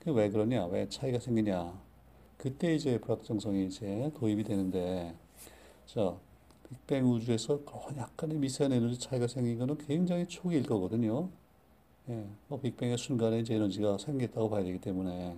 그 0.00 0.10
왜 0.10 0.30
그러냐? 0.30 0.66
왜 0.66 0.88
차이가 0.88 1.18
생기냐? 1.18 1.80
그때 2.36 2.74
이제 2.74 2.98
불확정성이 3.00 3.66
이제 3.66 4.10
도입이 4.16 4.44
되는데 4.44 5.14
자 5.86 6.16
빅뱅 6.68 7.04
우주에서 7.10 7.60
약간의 7.96 8.36
미세한 8.38 8.72
에너지 8.72 8.98
차이가 8.98 9.26
생긴 9.26 9.58
거는 9.58 9.78
굉장히 9.78 10.26
초기일 10.26 10.64
거거든요. 10.64 11.30
예, 12.08 12.26
뭐 12.48 12.60
빅뱅의 12.60 12.96
순간에 12.98 13.40
이제 13.40 13.54
에너지가 13.54 13.98
생겼다고 13.98 14.50
봐야 14.50 14.62
되기 14.62 14.80
때문에 14.80 15.36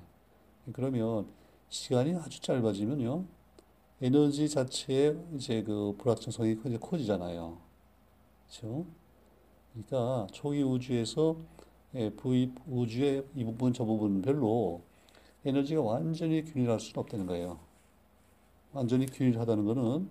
그러면 0.72 1.26
시간이 1.68 2.14
아주 2.16 2.40
짧아지면요. 2.42 3.24
에너지 4.02 4.48
자체의 4.48 5.18
이제 5.34 5.62
그 5.62 5.94
불확정성이 5.98 6.56
커지잖아요. 6.80 7.58
그렇죠? 8.48 8.86
그러니까 9.72 10.26
초기 10.32 10.62
우주에서 10.62 11.36
V 12.16 12.52
우주의 12.66 13.24
이 13.34 13.44
부분 13.44 13.72
저 13.72 13.84
부분 13.84 14.22
별로 14.22 14.80
에너지가 15.44 15.82
완전히 15.82 16.44
균일할 16.44 16.80
수는 16.80 16.98
없다는 17.00 17.26
거예요. 17.26 17.58
완전히 18.72 19.06
균일하다는 19.06 19.64
거는 19.66 20.08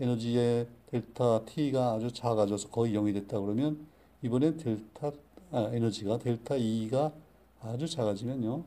에너지의 0.00 0.66
델타 0.86 1.44
T가 1.44 1.92
아주 1.92 2.12
작아져서 2.12 2.70
거의 2.70 2.94
0이 2.94 3.14
됐다 3.14 3.40
그러면 3.40 3.86
이번엔 4.22 4.56
델타 4.56 5.12
아, 5.50 5.70
에너지가 5.72 6.18
델타 6.18 6.56
E가 6.56 7.12
아주 7.60 7.88
작아지면요. 7.88 8.64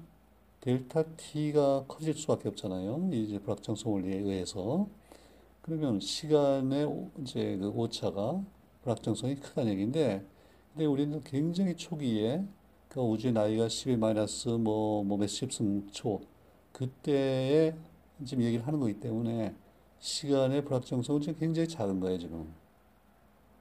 델타 0.62 1.04
T가 1.18 1.86
커질 1.88 2.14
수밖에 2.14 2.48
없잖아요. 2.50 3.10
이제 3.12 3.40
불확정성 3.40 3.94
원리에 3.94 4.20
의해서. 4.20 4.88
그러면 5.64 6.00
시간의 6.00 7.10
이제 7.22 7.58
그 7.58 7.70
오차가 7.70 8.44
불확정성이 8.84 9.36
크다는 9.36 9.72
얘기인데, 9.72 10.24
근데 10.72 10.86
우리는 10.86 11.20
굉장히 11.24 11.76
초기에 11.76 12.44
그 12.90 13.02
우주의 13.02 13.34
나이가 13.34 13.68
10의 13.68 13.98
마이너스 13.98 14.50
뭐, 14.50 15.04
뭐 15.04 15.18
몇십 15.18 15.52
승초, 15.52 16.22
그때에 16.72 17.76
지금 18.24 18.44
얘기를 18.44 18.66
하는 18.66 18.80
거기 18.80 19.00
때문에 19.00 19.56
시간의 20.00 20.66
불확정성은 20.66 21.22
지금 21.22 21.40
굉장히 21.40 21.68
작은 21.68 22.00
거예요, 22.00 22.20
지금. 22.20 22.54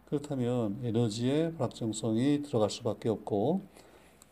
그렇다면 0.04 0.80
에너지의 0.82 1.52
불확정성이 1.54 2.42
들어갈 2.42 2.68
수밖에 2.68 3.08
없고, 3.08 3.62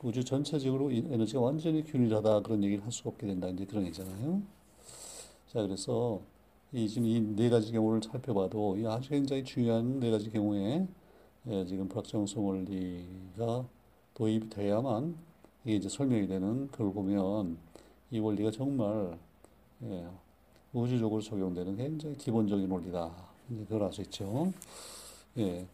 우주 0.03 0.25
전체적으로 0.25 0.93
에너지가 0.93 1.41
완전히 1.41 1.83
균일하다 1.85 2.43
그런 2.43 2.63
얘기를 2.63 2.85
할 2.85 2.93
수가 2.93 3.11
없게 3.11 3.27
된다 3.27 3.49
이제 3.49 3.65
그런 3.65 3.85
얘기잖아요. 3.87 4.43
자 5.49 5.63
그래서 5.63 6.21
이 6.73 6.89
지금 6.89 7.07
이 7.09 7.21
네 7.21 7.49
가지 7.49 7.73
경우를 7.73 8.03
살펴봐도 8.03 8.77
이 8.77 8.87
아주 8.87 9.09
굉장히 9.11 9.43
중요한 9.45 9.99
네 10.01 10.11
가지 10.11 10.31
경우에 10.31 10.87
예, 11.49 11.65
지금 11.65 11.89
불확정성 11.89 12.47
원리가 12.47 13.65
도입돼야만 14.15 15.17
이게 15.65 15.77
이제 15.77 15.89
설명이 15.89 16.29
되는 16.29 16.69
그걸 16.71 16.93
보면 16.93 17.57
이 18.11 18.19
원리가 18.21 18.51
정말 18.51 19.19
예, 19.85 20.07
우주적으로 20.73 21.21
적용되는 21.23 21.77
굉장히 21.77 22.17
기본적인 22.17 22.71
원리다. 22.71 23.11
이제 23.51 23.65
그걸 23.65 23.85
알 23.85 23.93
수 23.93 24.03
있죠. 24.03 24.53
예. 25.39 25.67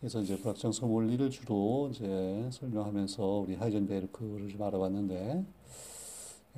그래서 0.00 0.20
이제 0.20 0.36
불확정성 0.38 0.94
원리를 0.94 1.30
주로 1.30 1.88
이제 1.90 2.48
설명하면서 2.52 3.24
우리 3.24 3.54
하이젠베르크를 3.54 4.48
좀 4.48 4.62
알아봤는데, 4.62 5.44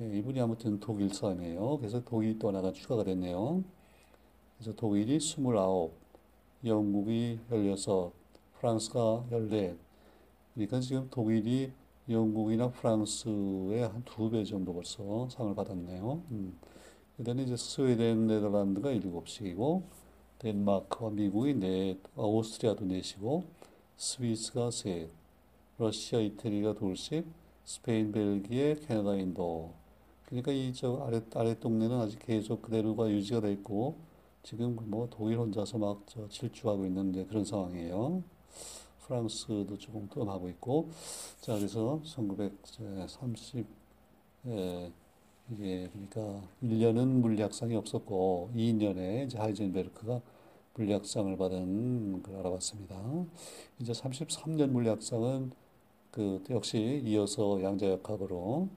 예, 0.01 0.17
이분이 0.17 0.39
아무튼 0.41 0.79
독일 0.79 1.13
사람이에요. 1.13 1.77
그래서 1.79 2.03
독일이 2.03 2.37
또 2.39 2.49
하나가 2.49 2.71
추가가 2.71 3.03
됐네요. 3.03 3.63
그래서 4.57 4.75
독일이 4.75 5.15
29, 5.17 5.91
영국이 6.65 7.39
16, 7.51 8.13
프랑스가 8.59 9.25
14. 9.31 9.75
그러니까 10.53 10.79
지금 10.81 11.07
독일이 11.09 11.71
영국이나 12.09 12.69
프랑스의 12.71 13.87
한 13.87 14.03
두 14.05 14.29
배 14.29 14.43
정도 14.43 14.73
벌써 14.73 15.27
상을 15.29 15.53
받았네요. 15.55 16.21
음. 16.31 16.57
그 17.17 17.23
다음에 17.23 17.43
이제 17.43 17.55
스웨덴, 17.57 18.27
네덜란드가 18.27 18.91
7씩이고, 18.91 19.81
덴마크와 20.39 21.11
미국이 21.11 21.53
넷, 21.55 21.97
오스트리아도 22.15 22.85
넷이고, 22.85 23.43
스위스가 23.97 24.71
셋, 24.71 25.09
러시아, 25.77 26.19
이태리가 26.19 26.73
둘씩, 26.75 27.25
스페인, 27.65 28.11
벨기에, 28.11 28.75
캐나다, 28.75 29.15
인도. 29.15 29.73
그러니까 30.25 30.51
이저 30.51 31.03
아래 31.05 31.21
아래 31.35 31.57
동네는 31.57 31.99
아직 31.99 32.19
계속 32.19 32.61
그대로가 32.61 33.09
유지가 33.09 33.41
돼 33.41 33.51
있고 33.53 33.95
지금 34.43 34.77
뭐 34.85 35.07
독일 35.09 35.37
혼자서 35.39 35.77
막 35.77 36.03
저 36.05 36.27
질주하고 36.29 36.85
있는 36.85 37.27
그런 37.27 37.45
상황이에요. 37.45 38.23
프랑스도 39.01 39.77
조금 39.77 40.09
뜸하고 40.09 40.49
있고 40.49 40.89
자 41.41 41.55
그래서 41.55 42.01
1930 42.03 43.65
예, 44.47 44.91
이게 45.51 45.89
그러니까 45.91 46.47
1년은 46.61 47.07
물리학상이 47.21 47.75
없었고 47.75 48.51
2년에 48.55 49.25
이제 49.25 49.37
하이젠베르크가 49.37 50.21
물리학상을 50.73 51.35
받은 51.37 52.23
걸 52.23 52.35
알아봤습니다. 52.35 53.25
이제 53.79 53.93
33년 53.93 54.69
물리학상은 54.69 55.51
그 56.11 56.43
역시 56.49 57.01
이어서 57.05 57.61
양자역학으로 57.63 58.67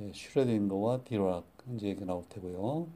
예, 0.00 0.12
슈레딩거와 0.12 1.04
디라크 1.04 1.44
이제 1.74 1.88
얘기 1.88 2.04
나올 2.04 2.24
테고요. 2.28 2.88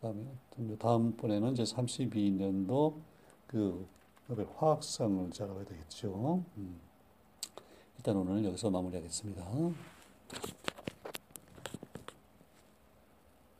그다음에 0.00 0.76
다음번에는 0.78 1.52
이제 1.52 1.62
32년도 1.62 2.94
그 3.46 3.86
화학상을 4.56 5.30
알아봐야 5.38 5.64
되겠죠. 5.64 6.42
음. 6.56 6.80
일단 7.96 8.16
오늘 8.16 8.44
여기서 8.44 8.70
마무리하겠습니다. 8.70 9.44